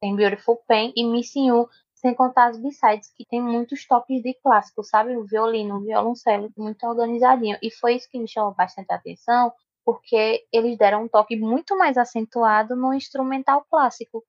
tem 0.01 0.17
Beautiful 0.17 0.57
Pain 0.67 0.93
e 0.97 1.05
Missing 1.05 1.49
You 1.49 1.69
sem 1.97 2.15
contar 2.15 2.51
as 2.51 2.59
b-sides, 2.59 3.11
que 3.17 3.25
tem 3.25 3.41
muitos 3.41 3.87
toques 3.87 4.23
de 4.23 4.35
clássico, 4.35 4.85
sabe? 4.85 5.17
O 5.17 5.25
violino, 5.25 5.77
o 5.77 5.81
violoncelo, 5.81 6.53
muito 6.57 6.87
organizadinho. 6.87 7.59
E 7.62 7.71
foi 7.71 7.97
isso 7.97 8.09
que 8.11 8.19
me 8.19 8.29
chamou 8.29 8.55
bastante 8.55 8.93
atenção, 8.93 9.53
porque 9.85 10.47
eles 10.53 10.77
deram 10.77 11.05
um 11.05 11.09
toque 11.09 11.37
muito 11.37 11.77
mais 11.77 11.97
acentuado 11.97 12.77
no 12.77 12.93
instrumental 12.93 13.65
clássico, 13.71 14.23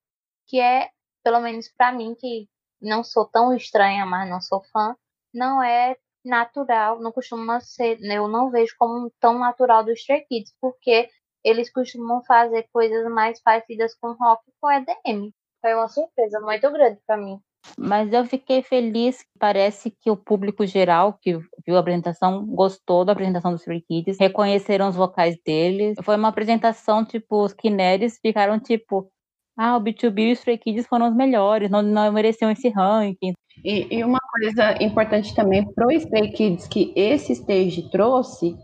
que 0.47 0.59
é, 0.59 0.89
pelo 1.23 1.41
menos 1.41 1.67
para 1.77 1.91
mim, 1.91 2.15
que 2.15 2.47
não 2.81 3.03
sou 3.03 3.25
tão 3.25 3.53
estranha, 3.53 4.05
mas 4.05 4.29
não 4.29 4.39
sou 4.39 4.63
fã, 4.71 4.95
não 5.33 5.61
é 5.61 5.97
natural, 6.27 6.99
não 6.99 7.11
costuma 7.11 7.59
ser, 7.59 7.99
eu 8.01 8.27
não 8.27 8.51
vejo 8.51 8.75
como 8.77 9.11
tão 9.19 9.39
natural 9.39 9.83
do 9.83 9.91
Stray 9.91 10.25
Kids, 10.25 10.53
porque 10.61 11.09
eles 11.43 11.71
costumam 11.71 12.23
fazer 12.23 12.67
coisas 12.71 13.09
mais 13.11 13.41
parecidas 13.41 13.95
com 13.95 14.13
rock 14.13 14.43
com 14.59 14.71
EDM. 14.71 15.31
Foi 15.61 15.73
uma 15.73 15.87
surpresa 15.87 16.39
muito 16.41 16.69
grande 16.71 16.99
para 17.05 17.17
mim. 17.17 17.39
Mas 17.77 18.13
eu 18.13 18.25
fiquei 18.25 18.61
feliz, 18.61 19.25
parece 19.39 19.91
que 19.91 20.09
o 20.09 20.15
público 20.15 20.65
geral 20.65 21.17
que 21.21 21.37
viu 21.65 21.75
a 21.75 21.79
apresentação 21.79 22.45
gostou 22.45 23.03
da 23.03 23.11
apresentação 23.11 23.51
dos 23.51 23.61
Stray 23.61 23.81
Kids, 23.81 24.17
reconheceram 24.19 24.89
os 24.89 24.95
vocais 24.95 25.37
deles. 25.45 25.97
Foi 26.03 26.15
uma 26.15 26.29
apresentação, 26.29 27.03
tipo, 27.03 27.43
os 27.43 27.53
Kineres 27.53 28.19
ficaram 28.21 28.59
tipo, 28.59 29.11
ah, 29.57 29.75
o 29.75 29.81
B2B 29.81 30.19
e 30.19 30.31
os 30.33 30.39
Stray 30.39 30.57
Kids 30.57 30.85
foram 30.85 31.09
os 31.09 31.15
melhores, 31.15 31.69
não, 31.69 31.81
não 31.81 32.11
mereciam 32.11 32.51
esse 32.51 32.69
ranking. 32.69 33.33
E, 33.65 33.97
e 33.97 34.03
uma 34.03 34.19
coisa 34.19 34.83
importante 34.83 35.33
também 35.33 35.65
pro 35.73 35.91
Stray 35.91 36.31
Kids 36.31 36.67
que 36.67 36.93
esse 36.95 37.33
stage 37.33 37.89
trouxe 37.89 38.55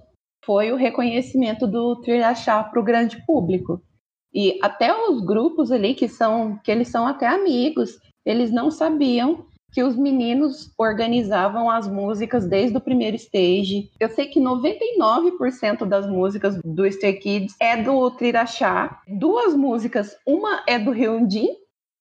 foi 0.45 0.71
o 0.71 0.75
reconhecimento 0.75 1.65
do 1.65 1.99
Trilhachá 2.01 2.63
para 2.63 2.79
o 2.79 2.83
grande 2.83 3.25
público. 3.25 3.81
E 4.33 4.59
até 4.61 4.93
os 4.93 5.25
grupos 5.25 5.71
ali 5.71 5.95
que 5.95 6.07
são 6.07 6.59
que 6.63 6.71
eles 6.71 6.89
são 6.89 7.07
até 7.07 7.27
amigos, 7.27 7.97
eles 8.25 8.51
não 8.51 8.69
sabiam 8.69 9.45
que 9.73 9.83
os 9.83 9.97
meninos 9.97 10.71
organizavam 10.77 11.69
as 11.69 11.87
músicas 11.87 12.45
desde 12.45 12.77
o 12.77 12.81
primeiro 12.81 13.15
stage. 13.15 13.89
Eu 13.99 14.07
sei 14.09 14.27
que 14.27 14.39
99% 14.39 15.85
das 15.85 16.07
músicas 16.07 16.59
do 16.63 16.85
Stray 16.85 17.13
Kids 17.13 17.55
é 17.59 17.75
do 17.75 18.11
Trirachá. 18.11 19.01
Duas 19.07 19.55
músicas, 19.55 20.15
uma 20.27 20.63
é 20.67 20.77
do 20.77 20.91
Hyundin 20.91 21.49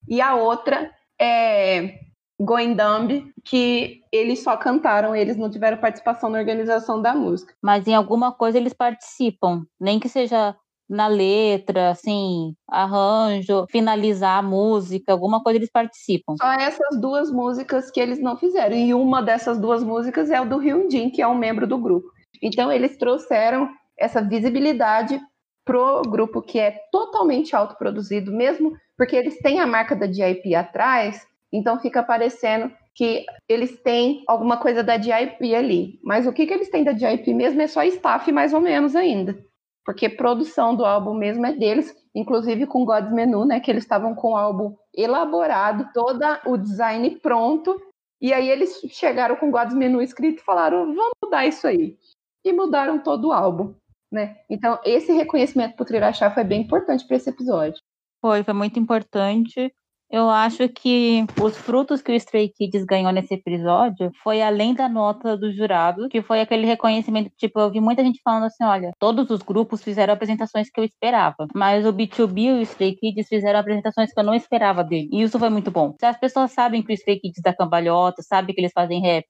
e 0.06 0.20
a 0.20 0.34
outra 0.34 0.90
é 1.18 1.98
Going 2.38 2.74
Dumb, 2.74 3.32
que 3.44 4.02
eles 4.12 4.42
só 4.42 4.56
cantaram, 4.56 5.14
eles 5.14 5.36
não 5.36 5.48
tiveram 5.48 5.78
participação 5.78 6.28
na 6.28 6.38
organização 6.38 7.00
da 7.00 7.14
música. 7.14 7.54
Mas 7.62 7.86
em 7.86 7.94
alguma 7.94 8.32
coisa 8.32 8.58
eles 8.58 8.74
participam, 8.74 9.64
nem 9.80 9.98
que 9.98 10.08
seja 10.08 10.54
na 10.92 11.06
letra, 11.06 11.90
assim, 11.90 12.54
arranjo, 12.68 13.66
finalizar 13.70 14.38
a 14.38 14.42
música, 14.42 15.10
alguma 15.10 15.42
coisa 15.42 15.58
eles 15.58 15.70
participam. 15.72 16.36
Só 16.36 16.52
essas 16.52 17.00
duas 17.00 17.30
músicas 17.30 17.90
que 17.90 17.98
eles 17.98 18.20
não 18.20 18.36
fizeram. 18.36 18.76
E 18.76 18.92
uma 18.92 19.22
dessas 19.22 19.58
duas 19.58 19.82
músicas 19.82 20.30
é 20.30 20.38
o 20.38 20.44
do 20.44 20.58
Hyundin, 20.58 21.10
que 21.10 21.22
é 21.22 21.26
um 21.26 21.34
membro 21.34 21.66
do 21.66 21.78
grupo. 21.78 22.06
Então 22.42 22.70
eles 22.70 22.98
trouxeram 22.98 23.70
essa 23.98 24.20
visibilidade 24.20 25.18
pro 25.64 26.02
grupo 26.02 26.42
que 26.42 26.58
é 26.58 26.76
totalmente 26.90 27.56
autoproduzido, 27.56 28.30
mesmo 28.30 28.76
porque 28.96 29.16
eles 29.16 29.38
têm 29.38 29.60
a 29.60 29.66
marca 29.66 29.96
da 29.96 30.06
DIP 30.06 30.54
atrás, 30.54 31.26
então 31.50 31.80
fica 31.80 32.02
parecendo 32.02 32.70
que 32.94 33.24
eles 33.48 33.80
têm 33.80 34.22
alguma 34.26 34.58
coisa 34.58 34.82
da 34.82 34.98
DIP 34.98 35.54
ali. 35.54 35.98
Mas 36.04 36.26
o 36.26 36.32
que, 36.32 36.46
que 36.46 36.52
eles 36.52 36.68
têm 36.68 36.84
da 36.84 36.92
DIP 36.92 37.32
mesmo 37.32 37.62
é 37.62 37.66
só 37.66 37.82
staff 37.84 38.30
mais 38.30 38.52
ou 38.52 38.60
menos 38.60 38.94
ainda 38.94 39.38
porque 39.84 40.08
produção 40.08 40.74
do 40.74 40.84
álbum 40.84 41.14
mesmo 41.14 41.44
é 41.46 41.52
deles, 41.52 41.94
inclusive 42.14 42.66
com 42.66 42.84
God's 42.84 43.12
Menu, 43.12 43.44
né, 43.44 43.60
que 43.60 43.70
eles 43.70 43.84
estavam 43.84 44.14
com 44.14 44.32
o 44.32 44.36
álbum 44.36 44.74
elaborado, 44.94 45.88
todo 45.92 46.22
o 46.46 46.56
design 46.56 47.18
pronto, 47.20 47.80
e 48.20 48.32
aí 48.32 48.48
eles 48.48 48.80
chegaram 48.90 49.36
com 49.36 49.50
God's 49.50 49.74
Menu 49.74 50.00
escrito 50.00 50.40
e 50.40 50.44
falaram, 50.44 50.94
vamos 50.94 51.12
mudar 51.22 51.46
isso 51.46 51.66
aí. 51.66 51.96
E 52.44 52.52
mudaram 52.52 52.98
todo 52.98 53.28
o 53.28 53.32
álbum, 53.32 53.74
né? 54.12 54.38
Então, 54.48 54.78
esse 54.84 55.12
reconhecimento 55.12 55.74
pro 55.74 55.84
Trirachá 55.84 56.30
foi 56.30 56.44
bem 56.44 56.62
importante 56.62 57.06
para 57.06 57.16
esse 57.16 57.30
episódio. 57.30 57.80
Foi, 58.20 58.44
foi 58.44 58.54
muito 58.54 58.78
importante. 58.78 59.74
Eu 60.12 60.28
acho 60.28 60.68
que 60.68 61.24
os 61.40 61.56
frutos 61.56 62.02
que 62.02 62.12
o 62.12 62.14
Stray 62.14 62.50
Kids 62.50 62.84
ganhou 62.84 63.10
nesse 63.10 63.32
episódio 63.32 64.10
foi 64.22 64.42
além 64.42 64.74
da 64.74 64.86
nota 64.86 65.38
do 65.38 65.50
jurado, 65.50 66.06
que 66.10 66.20
foi 66.20 66.42
aquele 66.42 66.66
reconhecimento, 66.66 67.30
tipo, 67.34 67.58
eu 67.58 67.70
vi 67.70 67.80
muita 67.80 68.04
gente 68.04 68.20
falando 68.22 68.44
assim, 68.44 68.62
olha, 68.62 68.92
todos 68.98 69.30
os 69.30 69.40
grupos 69.40 69.82
fizeram 69.82 70.12
apresentações 70.12 70.68
que 70.70 70.78
eu 70.78 70.84
esperava, 70.84 71.46
mas 71.54 71.86
o 71.86 71.92
B2B 71.94 72.38
e 72.40 72.52
o 72.52 72.60
Stray 72.60 72.94
Kids 72.94 73.26
fizeram 73.26 73.58
apresentações 73.58 74.12
que 74.12 74.20
eu 74.20 74.24
não 74.24 74.34
esperava 74.34 74.84
dele. 74.84 75.08
E 75.10 75.22
isso 75.22 75.38
foi 75.38 75.48
muito 75.48 75.70
bom. 75.70 75.94
Se 75.98 76.04
as 76.04 76.20
pessoas 76.20 76.52
sabem 76.52 76.82
que 76.82 76.92
o 76.92 76.94
Stray 76.94 77.18
Kids 77.18 77.40
dá 77.42 77.54
cambalhota, 77.54 78.22
sabem 78.22 78.54
que 78.54 78.60
eles 78.60 78.72
fazem 78.74 79.00
rap, 79.00 79.24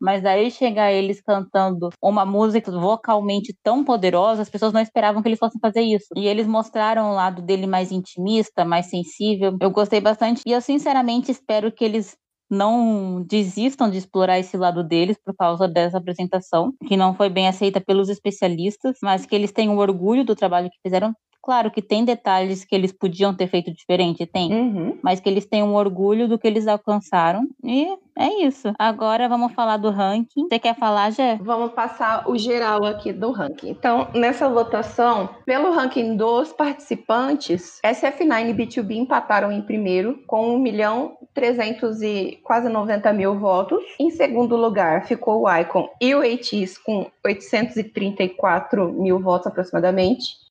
mas 0.00 0.24
aí 0.24 0.50
chegar 0.50 0.92
eles 0.92 1.20
cantando 1.20 1.90
uma 2.02 2.24
música 2.24 2.70
vocalmente 2.70 3.54
tão 3.62 3.84
poderosa, 3.84 4.42
as 4.42 4.50
pessoas 4.50 4.72
não 4.72 4.80
esperavam 4.80 5.22
que 5.22 5.28
eles 5.28 5.38
fossem 5.38 5.60
fazer 5.60 5.82
isso. 5.82 6.06
E 6.16 6.26
eles 6.26 6.46
mostraram 6.46 7.10
o 7.10 7.14
lado 7.14 7.42
dele 7.42 7.66
mais 7.66 7.90
intimista, 7.92 8.64
mais 8.64 8.86
sensível. 8.86 9.56
Eu 9.60 9.70
gostei 9.70 10.00
bastante 10.00 10.42
e 10.46 10.52
eu 10.52 10.60
sinceramente 10.60 11.30
espero 11.30 11.72
que 11.72 11.84
eles 11.84 12.16
não 12.50 13.22
desistam 13.24 13.90
de 13.90 13.98
explorar 13.98 14.38
esse 14.38 14.56
lado 14.56 14.82
deles 14.82 15.18
por 15.22 15.34
causa 15.36 15.68
dessa 15.68 15.98
apresentação, 15.98 16.72
que 16.86 16.96
não 16.96 17.14
foi 17.14 17.28
bem 17.28 17.46
aceita 17.46 17.80
pelos 17.80 18.08
especialistas, 18.08 18.96
mas 19.02 19.26
que 19.26 19.34
eles 19.34 19.52
tenham 19.52 19.76
orgulho 19.76 20.24
do 20.24 20.34
trabalho 20.34 20.70
que 20.70 20.78
fizeram, 20.82 21.14
Claro 21.42 21.70
que 21.70 21.80
tem 21.80 22.04
detalhes 22.04 22.64
que 22.64 22.74
eles 22.74 22.92
podiam 22.92 23.34
ter 23.34 23.46
feito 23.48 23.72
diferente, 23.72 24.26
tem. 24.26 24.52
Uhum. 24.52 24.98
Mas 25.02 25.20
que 25.20 25.28
eles 25.28 25.46
têm 25.46 25.62
um 25.62 25.74
orgulho 25.74 26.28
do 26.28 26.38
que 26.38 26.46
eles 26.46 26.66
alcançaram. 26.66 27.48
E 27.64 27.86
é 28.18 28.44
isso. 28.44 28.72
Agora 28.78 29.28
vamos 29.28 29.52
falar 29.52 29.76
do 29.76 29.90
ranking. 29.90 30.48
Você 30.48 30.58
quer 30.58 30.74
falar, 30.76 31.10
Jé? 31.10 31.38
Vamos 31.40 31.72
passar 31.72 32.28
o 32.28 32.36
geral 32.36 32.84
aqui 32.84 33.12
do 33.12 33.30
ranking. 33.30 33.70
Então, 33.70 34.08
nessa 34.12 34.48
votação, 34.48 35.28
pelo 35.46 35.70
ranking 35.70 36.16
dos 36.16 36.52
participantes, 36.52 37.80
SF9 37.84 38.50
e 38.50 38.54
B2B 38.54 38.96
empataram 38.96 39.52
em 39.52 39.62
primeiro, 39.62 40.18
com 40.26 40.54
1 40.56 40.58
milhão 40.58 41.16
300 41.32 42.02
e 42.02 42.40
quase 42.42 42.68
90 42.68 43.12
mil 43.12 43.38
votos. 43.38 43.82
Em 44.00 44.10
segundo 44.10 44.56
lugar, 44.56 45.06
ficou 45.06 45.42
o 45.42 45.56
Icon 45.56 45.88
e 46.00 46.14
o 46.14 46.20
ATIS 46.20 46.76
com 46.76 47.06
834 47.24 48.92
mil 48.92 49.20
votos 49.20 49.46
aproximadamente. 49.46 50.47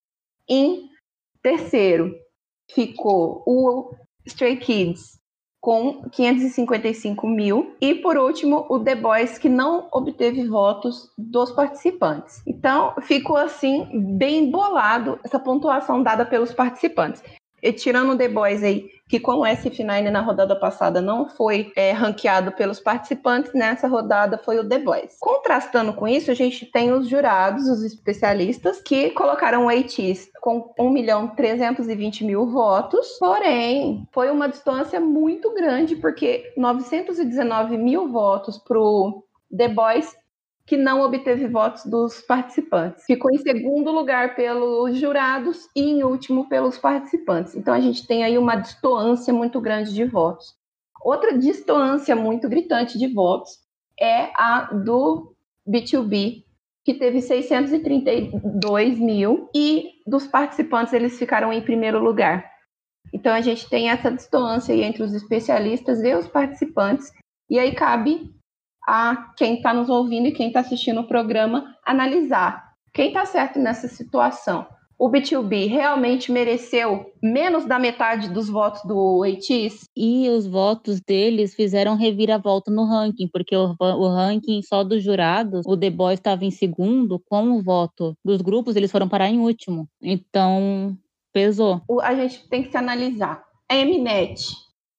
Em 0.50 0.90
terceiro, 1.42 2.16
ficou 2.72 3.44
o 3.46 3.92
Stray 4.26 4.58
Kids 4.58 5.18
com 5.62 6.04
555 6.12 7.28
mil. 7.28 7.76
E 7.82 7.96
por 7.96 8.18
último, 8.18 8.66
o 8.70 8.80
The 8.80 8.96
Boys, 8.96 9.38
que 9.38 9.50
não 9.50 9.90
obteve 9.92 10.48
votos 10.48 11.12
dos 11.18 11.52
participantes. 11.52 12.42
Então, 12.48 12.94
ficou 13.02 13.36
assim, 13.36 13.90
bem 14.18 14.50
bolado 14.50 15.20
essa 15.24 15.40
pontuação 15.40 16.02
dada 16.02 16.26
pelos 16.26 16.54
participantes. 16.54 17.22
E 17.62 17.74
tirando 17.74 18.14
o 18.14 18.18
The 18.18 18.28
Boys 18.28 18.64
aí, 18.64 18.90
que 19.08 19.20
com 19.20 19.38
o 19.38 19.44
SF9 19.44 20.10
na 20.10 20.22
rodada 20.22 20.56
passada 20.56 21.02
não 21.02 21.28
foi 21.30 21.72
é, 21.76 21.92
ranqueado 21.92 22.52
pelos 22.52 22.80
participantes, 22.80 23.54
nessa 23.54 23.88
rodada 23.88 24.38
foi 24.38 24.60
o 24.60 24.68
The 24.68 24.80
Boys. 24.80 25.18
Contrastando 25.20 25.94
com 25.94 26.08
isso, 26.08 26.30
a 26.30 26.34
gente 26.34 26.66
tem 26.66 26.92
os 26.92 27.08
jurados, 27.08 27.68
os 27.68 27.84
especialistas, 27.84 28.82
que 28.82 29.12
colocaram 29.12 29.66
o 29.66 29.70
ATs 29.70 30.30
com 30.42 30.74
1 30.78 30.90
milhão 30.90 31.28
320 31.28 32.26
mil 32.26 32.46
votos, 32.48 33.18
porém, 33.20 34.08
foi 34.12 34.30
uma 34.30 34.48
distância 34.48 35.00
muito 35.00 35.54
grande, 35.54 35.96
porque 35.96 36.54
919 36.58 37.78
mil 37.78 38.08
votos 38.10 38.58
para 38.58 38.80
o 38.80 39.24
The 39.56 39.70
Boys 39.70 40.16
que 40.68 40.76
não 40.76 41.02
obteve 41.02 41.48
votos 41.48 41.86
dos 41.86 42.20
participantes. 42.20 43.06
Ficou 43.06 43.32
em 43.32 43.38
segundo 43.38 43.90
lugar 43.90 44.36
pelos 44.36 44.98
jurados 44.98 45.70
e 45.74 45.82
em 45.82 46.04
último 46.04 46.50
pelos 46.50 46.78
participantes. 46.78 47.56
Então 47.56 47.74
a 47.74 47.80
gente 47.80 48.06
tem 48.06 48.26
aí 48.26 48.38
uma 48.38 48.58
distoância 48.58 49.34
muito 49.34 49.62
grande 49.62 49.94
de 49.94 50.04
votos. 50.04 50.58
Outra 51.02 51.38
distoância 51.38 52.14
muito 52.18 52.50
gritante 52.50 53.00
de 53.00 53.08
votos 53.08 53.60
é 53.98 54.30
a 54.36 54.74
do 54.74 55.34
B2B, 55.66 56.44
que 56.84 56.94
teve 56.94 57.22
632 57.22 59.00
mil, 59.00 59.50
e 59.56 59.92
dos 60.06 60.28
participantes 60.28 60.94
eles 60.94 61.18
ficaram 61.18 61.54
em 61.54 61.62
primeiro 61.62 62.04
lugar. 62.04 62.46
Então 63.14 63.34
a 63.34 63.40
gente 63.40 63.70
tem 63.70 63.90
essa 63.90 64.12
distância 64.12 64.74
entre 64.74 65.02
os 65.02 65.14
especialistas 65.14 66.04
e 66.04 66.14
os 66.14 66.28
participantes, 66.28 67.10
e 67.50 67.58
aí 67.58 67.74
cabe 67.74 68.37
a 68.88 69.34
quem 69.36 69.58
está 69.58 69.74
nos 69.74 69.90
ouvindo 69.90 70.28
e 70.28 70.32
quem 70.32 70.48
está 70.48 70.62
assistindo 70.62 71.02
o 71.02 71.08
programa 71.08 71.76
analisar 71.86 72.68
quem 72.98 73.10
está 73.10 73.26
certo 73.26 73.60
nessa 73.60 73.88
situação. 73.88 74.66
O 74.98 75.12
B2B 75.12 75.70
realmente 75.70 76.32
mereceu 76.32 77.06
menos 77.22 77.64
da 77.64 77.78
metade 77.78 78.28
dos 78.28 78.50
votos 78.50 78.82
do 78.84 79.24
ATIS? 79.24 79.88
E 79.96 80.28
os 80.30 80.48
votos 80.48 81.00
deles 81.00 81.54
fizeram 81.54 81.96
reviravolta 81.96 82.72
no 82.72 82.86
ranking, 82.86 83.30
porque 83.32 83.56
o, 83.56 83.76
o 83.80 84.08
ranking 84.08 84.64
só 84.64 84.84
dos 84.84 85.04
jurados, 85.04 85.64
o 85.68 85.78
The 85.78 85.92
Boys 85.92 86.18
estava 86.18 86.44
em 86.44 86.50
segundo, 86.50 87.22
com 87.30 87.52
o 87.52 87.62
voto 87.62 88.18
dos 88.26 88.42
grupos, 88.42 88.76
eles 88.76 88.92
foram 88.92 89.08
parar 89.08 89.30
em 89.30 89.38
último. 89.38 89.88
Então, 90.02 90.98
pesou. 91.32 91.84
A 92.02 92.16
gente 92.16 92.50
tem 92.50 92.64
que 92.64 92.72
se 92.72 92.78
analisar. 92.78 93.44
A 93.70 93.76
Mnet 93.76 94.42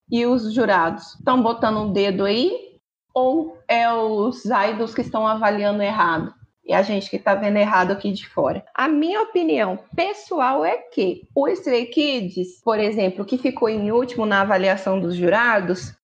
e 0.08 0.24
os 0.24 0.54
jurados 0.54 1.16
estão 1.16 1.42
botando 1.42 1.78
um 1.78 1.92
dedo 1.92 2.24
aí 2.24 2.67
ou 3.14 3.58
é 3.66 3.90
os 3.92 4.44
idols 4.44 4.94
que 4.94 5.00
estão 5.00 5.26
avaliando 5.26 5.82
errado? 5.82 6.32
E 6.64 6.74
a 6.74 6.82
gente 6.82 7.08
que 7.08 7.16
está 7.16 7.34
vendo 7.34 7.56
errado 7.56 7.92
aqui 7.92 8.12
de 8.12 8.28
fora. 8.28 8.64
A 8.74 8.88
minha 8.88 9.22
opinião 9.22 9.78
pessoal 9.96 10.64
é 10.64 10.76
que 10.76 11.22
o 11.34 11.48
Stray 11.48 11.86
Kids, 11.86 12.60
por 12.62 12.78
exemplo, 12.78 13.24
que 13.24 13.38
ficou 13.38 13.70
em 13.70 13.90
último 13.90 14.26
na 14.26 14.42
avaliação 14.42 15.00
dos 15.00 15.14
jurados, 15.14 15.94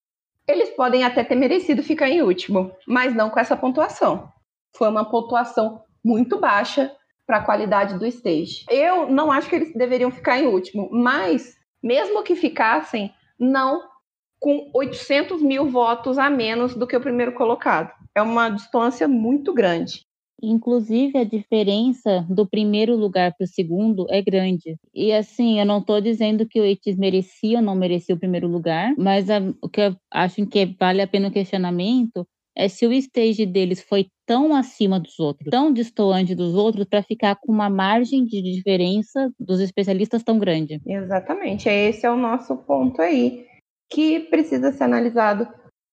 eles 0.47 0.69
podem 0.71 1.03
até 1.03 1.23
ter 1.23 1.35
merecido 1.35 1.83
ficar 1.83 2.09
em 2.09 2.21
último, 2.21 2.71
mas 2.87 3.13
não 3.13 3.29
com 3.29 3.39
essa 3.39 3.55
pontuação. 3.55 4.27
Foi 4.75 4.89
uma 4.89 5.05
pontuação 5.05 5.83
muito 6.03 6.39
baixa 6.39 6.91
para 7.25 7.37
a 7.37 7.43
qualidade 7.43 7.97
do 7.97 8.05
stage. 8.05 8.65
Eu 8.69 9.07
não 9.07 9.31
acho 9.31 9.49
que 9.49 9.55
eles 9.55 9.73
deveriam 9.73 10.11
ficar 10.11 10.39
em 10.39 10.47
último, 10.47 10.89
mas 10.91 11.55
mesmo 11.81 12.23
que 12.23 12.35
ficassem, 12.35 13.13
não 13.39 13.81
com 14.39 14.69
800 14.73 15.41
mil 15.41 15.69
votos 15.69 16.17
a 16.17 16.29
menos 16.29 16.75
do 16.75 16.87
que 16.87 16.95
o 16.95 17.01
primeiro 17.01 17.33
colocado. 17.33 17.91
É 18.13 18.21
uma 18.21 18.49
distância 18.49 19.07
muito 19.07 19.53
grande. 19.53 20.05
Inclusive, 20.41 21.17
a 21.17 21.23
diferença 21.23 22.25
do 22.29 22.45
primeiro 22.45 22.95
lugar 22.95 23.33
para 23.35 23.45
o 23.45 23.47
segundo 23.47 24.05
é 24.09 24.21
grande. 24.21 24.77
E 24.93 25.11
assim, 25.11 25.59
eu 25.59 25.65
não 25.65 25.79
estou 25.79 26.01
dizendo 26.01 26.45
que 26.45 26.59
o 26.59 26.63
Eitis 26.63 26.97
merecia 26.97 27.57
ou 27.57 27.63
não 27.63 27.75
merecia 27.75 28.13
o 28.13 28.19
primeiro 28.19 28.47
lugar, 28.47 28.93
mas 28.97 29.29
a, 29.29 29.39
o 29.61 29.69
que 29.69 29.81
eu 29.81 29.95
acho 30.11 30.45
que 30.45 30.65
vale 30.79 31.01
a 31.01 31.07
pena 31.07 31.29
o 31.29 31.31
questionamento 31.31 32.27
é 32.55 32.67
se 32.67 32.85
o 32.87 32.93
stage 32.93 33.45
deles 33.45 33.81
foi 33.81 34.07
tão 34.25 34.55
acima 34.55 34.99
dos 34.99 35.19
outros, 35.19 35.49
tão 35.49 35.73
distoante 35.73 36.33
dos 36.33 36.55
outros, 36.55 36.85
para 36.85 37.03
ficar 37.03 37.35
com 37.35 37.51
uma 37.51 37.69
margem 37.69 38.23
de 38.23 38.41
diferença 38.41 39.29
dos 39.39 39.59
especialistas 39.59 40.23
tão 40.23 40.39
grande. 40.39 40.81
Exatamente, 40.85 41.67
esse 41.67 42.05
é 42.05 42.11
o 42.11 42.15
nosso 42.15 42.55
ponto 42.57 43.01
aí, 43.01 43.45
que 43.89 44.19
precisa 44.21 44.71
ser 44.71 44.83
analisado 44.83 45.47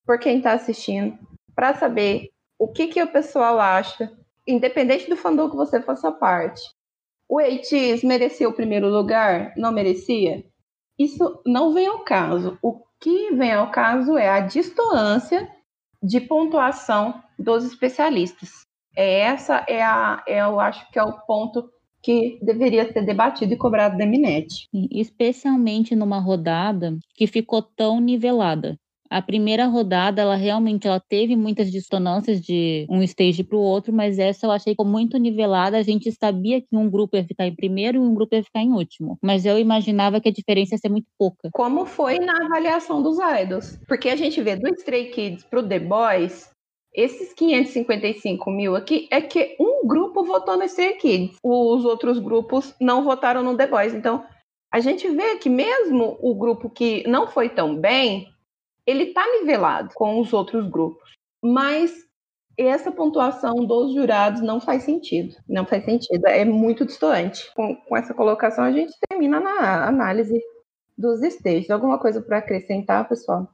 por 0.05 0.19
quem 0.19 0.39
está 0.39 0.53
assistindo, 0.53 1.19
para 1.55 1.75
saber 1.75 2.31
o 2.59 2.69
que, 2.69 2.89
que 2.89 3.03
o 3.03 3.13
pessoal 3.13 3.61
acha, 3.61 4.13
independente 4.47 5.09
do 5.09 5.17
fandom 5.17 5.51
que 5.51 5.57
você 5.57 5.81
faça 5.81 6.11
parte. 6.11 6.63
O 7.29 7.41
Eitis 7.41 8.03
merecia 8.03 8.49
o 8.49 8.53
primeiro 8.53 8.89
lugar? 8.89 9.53
Não 9.57 9.73
merecia? 9.73 10.45
Isso 10.99 11.41
não 11.47 11.73
vem 11.73 11.87
ao 11.87 12.01
caso. 12.01 12.59
O 12.63 12.83
que 13.01 13.35
vem 13.35 13.53
ao 13.53 13.71
caso 13.71 14.17
é 14.17 14.29
a 14.29 14.41
distância 14.41 15.49
de 16.03 16.21
pontuação 16.21 17.23
dos 17.39 17.65
especialistas. 17.65 18.67
É 18.95 19.21
essa 19.21 19.65
é 19.67 19.83
a, 19.83 20.23
é, 20.27 20.41
eu 20.41 20.61
acho 20.61 20.91
que 20.91 20.99
é 20.99 21.03
o 21.03 21.19
ponto 21.21 21.71
que 22.03 22.39
deveria 22.43 22.93
ser 22.93 23.05
debatido 23.05 23.55
e 23.55 23.57
cobrado 23.57 23.97
da 23.97 24.05
Eminet. 24.05 24.69
Especialmente 24.91 25.95
numa 25.95 26.19
rodada 26.19 26.99
que 27.15 27.27
ficou 27.27 27.63
tão 27.63 28.01
nivelada. 28.01 28.77
A 29.13 29.21
primeira 29.21 29.67
rodada, 29.67 30.23
ela 30.23 30.37
realmente 30.37 30.89
ela 30.89 30.99
teve 30.99 31.37
muitas 31.37 31.71
dissonâncias 31.71 32.41
de 32.41 32.87
um 32.89 33.03
stage 33.03 33.45
para 33.45 33.59
o 33.59 33.61
outro, 33.61 33.93
mas 33.93 34.19
essa 34.19 34.47
eu 34.47 34.51
achei 34.51 34.75
muito 34.81 35.19
nivelada. 35.19 35.77
A 35.77 35.83
gente 35.83 36.11
sabia 36.13 36.63
que 36.63 36.75
um 36.75 36.89
grupo 36.89 37.15
ia 37.15 37.23
ficar 37.23 37.47
em 37.47 37.55
primeiro 37.55 37.99
e 37.99 38.01
um 38.01 38.15
grupo 38.15 38.35
ia 38.35 38.43
ficar 38.43 38.63
em 38.63 38.73
último. 38.73 39.19
Mas 39.23 39.45
eu 39.45 39.59
imaginava 39.59 40.19
que 40.19 40.31
a 40.31 40.33
diferença 40.33 40.75
ia 40.75 40.79
ser 40.79 40.89
muito 40.89 41.09
pouca. 41.19 41.51
Como 41.53 41.85
foi 41.85 42.19
na 42.21 42.33
avaliação 42.43 43.03
dos 43.03 43.19
idols? 43.19 43.79
Porque 43.87 44.09
a 44.09 44.17
gente 44.17 44.41
vê 44.41 44.57
do 44.57 44.67
Stray 44.77 45.11
Kids 45.11 45.45
pro 45.45 45.63
The 45.63 45.81
Boys, 45.81 46.52
esses 46.95 47.33
555 47.33 48.51
mil 48.51 48.77
aqui 48.77 49.09
é 49.11 49.21
que 49.21 49.57
um 49.59 49.87
grupo 49.87 50.25
votou 50.25 50.57
no 50.57 50.65
Stray 50.65 50.95
Kids. 50.97 51.39
Os 51.43 51.85
outros 51.85 52.19
grupos 52.19 52.75
não 52.81 53.03
votaram 53.03 53.43
no 53.43 53.57
The 53.57 53.67
Boys. 53.67 53.95
Então, 53.95 54.25
a 54.71 54.81
gente 54.81 55.09
vê 55.09 55.37
que 55.37 55.49
mesmo 55.49 56.19
o 56.21 56.35
grupo 56.35 56.69
que 56.69 57.07
não 57.09 57.27
foi 57.27 57.49
tão 57.49 57.77
bem, 57.77 58.29
ele 58.87 59.05
está 59.05 59.25
nivelado 59.27 59.95
com 59.95 60.21
os 60.21 60.33
outros 60.33 60.69
grupos, 60.69 61.13
mas 61.43 61.93
essa 62.59 62.93
pontuação 62.93 63.65
dos 63.65 63.95
jurados 63.95 64.43
não 64.43 64.61
faz 64.61 64.83
sentido. 64.83 65.35
Não 65.49 65.65
faz 65.65 65.85
sentido. 65.85 66.27
É 66.27 66.45
muito 66.45 66.85
distante. 66.85 67.51
Com, 67.55 67.75
com 67.75 67.97
essa 67.97 68.13
colocação, 68.13 68.65
a 68.65 68.73
gente 68.73 68.93
termina 69.09 69.41
na 69.41 69.87
análise 69.87 70.39
dos 70.97 71.23
stages. 71.23 71.71
Alguma 71.71 71.99
coisa 71.99 72.21
para 72.21 72.39
acrescentar, 72.39 73.09
pessoal? 73.09 73.49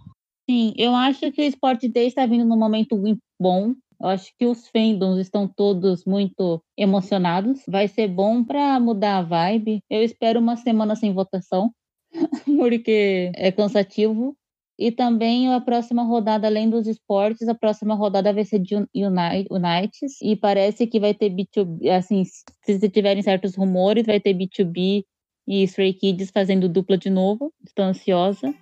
Sim, 0.49 0.73
eu 0.79 0.95
acho 0.95 1.31
que 1.31 1.43
o 1.43 1.45
Sport 1.45 1.85
Day 1.89 2.07
está 2.07 2.25
vindo 2.25 2.45
num 2.45 2.57
momento 2.57 2.99
bom. 3.39 3.75
Eu 4.01 4.09
acho 4.09 4.33
que 4.39 4.47
os 4.47 4.67
fandoms 4.69 5.19
estão 5.19 5.47
todos 5.47 6.07
muito 6.07 6.63
emocionados. 6.75 7.61
Vai 7.69 7.87
ser 7.87 8.09
bom 8.09 8.43
para 8.43 8.81
mudar 8.81 9.19
a 9.19 9.23
vibe. 9.23 9.83
Eu 9.91 10.03
espero 10.03 10.41
uma 10.41 10.57
semana 10.57 10.97
sem 10.97 11.13
votação, 11.13 11.71
porque 12.59 13.31
é 13.35 13.53
cansativo. 13.53 14.35
E 14.79 14.91
também 14.91 15.53
a 15.53 15.61
próxima 15.61 16.05
rodada, 16.05 16.47
além 16.47 16.71
dos 16.71 16.87
esportes, 16.87 17.49
a 17.49 17.55
próxima 17.55 17.95
rodada 17.95 18.33
vai 18.33 18.45
ser 18.45 18.61
de 18.61 18.75
Unites. 18.77 20.23
E 20.23 20.35
parece 20.35 20.87
que 20.87 21.01
vai 21.01 21.13
ter 21.13 21.29
B2B, 21.31 21.91
assim, 21.91 22.23
se 22.25 22.89
tiverem 22.89 23.23
certos 23.23 23.55
rumores, 23.55 24.07
vai 24.07 24.21
ter 24.21 24.33
B2B 24.33 25.05
e 25.47 25.63
Stray 25.65 25.93
Kids 25.93 26.31
fazendo 26.31 26.69
dupla 26.69 26.97
de 26.97 27.11
novo. 27.11 27.53
Estou 27.67 27.85
ansiosa. 27.85 28.55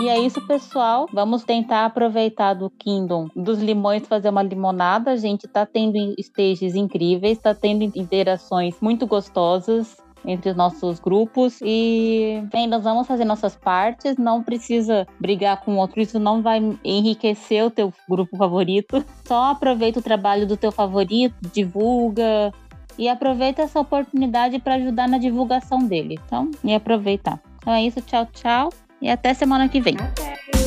E 0.00 0.08
é 0.08 0.16
isso, 0.20 0.40
pessoal. 0.46 1.08
Vamos 1.12 1.42
tentar 1.42 1.84
aproveitar 1.84 2.54
do 2.54 2.70
Kingdom 2.70 3.28
dos 3.34 3.58
limões 3.58 4.06
fazer 4.06 4.28
uma 4.28 4.44
limonada. 4.44 5.10
A 5.10 5.16
gente 5.16 5.48
tá 5.48 5.66
tendo 5.66 5.96
stages 6.16 6.76
incríveis, 6.76 7.38
tá 7.38 7.52
tendo 7.52 7.82
interações 7.82 8.76
muito 8.80 9.08
gostosas 9.08 9.96
entre 10.24 10.50
os 10.50 10.56
nossos 10.56 10.98
grupos 10.98 11.60
e 11.62 12.42
bem, 12.52 12.66
nós 12.66 12.82
vamos 12.82 13.06
fazer 13.06 13.24
nossas 13.24 13.54
partes, 13.54 14.16
não 14.16 14.42
precisa 14.42 15.06
brigar 15.18 15.60
com 15.60 15.76
outro, 15.76 16.00
isso 16.00 16.18
não 16.18 16.42
vai 16.42 16.60
enriquecer 16.84 17.64
o 17.64 17.70
teu 17.70 17.92
grupo 18.08 18.36
favorito. 18.36 19.04
Só 19.26 19.50
aproveita 19.50 19.98
o 20.00 20.02
trabalho 20.02 20.46
do 20.46 20.56
teu 20.56 20.70
favorito, 20.70 21.34
divulga 21.52 22.52
e 22.96 23.08
aproveita 23.08 23.62
essa 23.62 23.80
oportunidade 23.80 24.58
para 24.58 24.74
ajudar 24.74 25.08
na 25.08 25.18
divulgação 25.18 25.78
dele. 25.78 26.18
Então, 26.24 26.50
e 26.62 26.74
aproveitar. 26.74 27.40
Então 27.56 27.72
é 27.72 27.82
isso, 27.82 28.00
tchau, 28.00 28.26
tchau 28.32 28.70
e 29.00 29.08
até 29.08 29.32
semana 29.34 29.68
que 29.68 29.80
vem. 29.80 29.96
Até. 29.96 30.57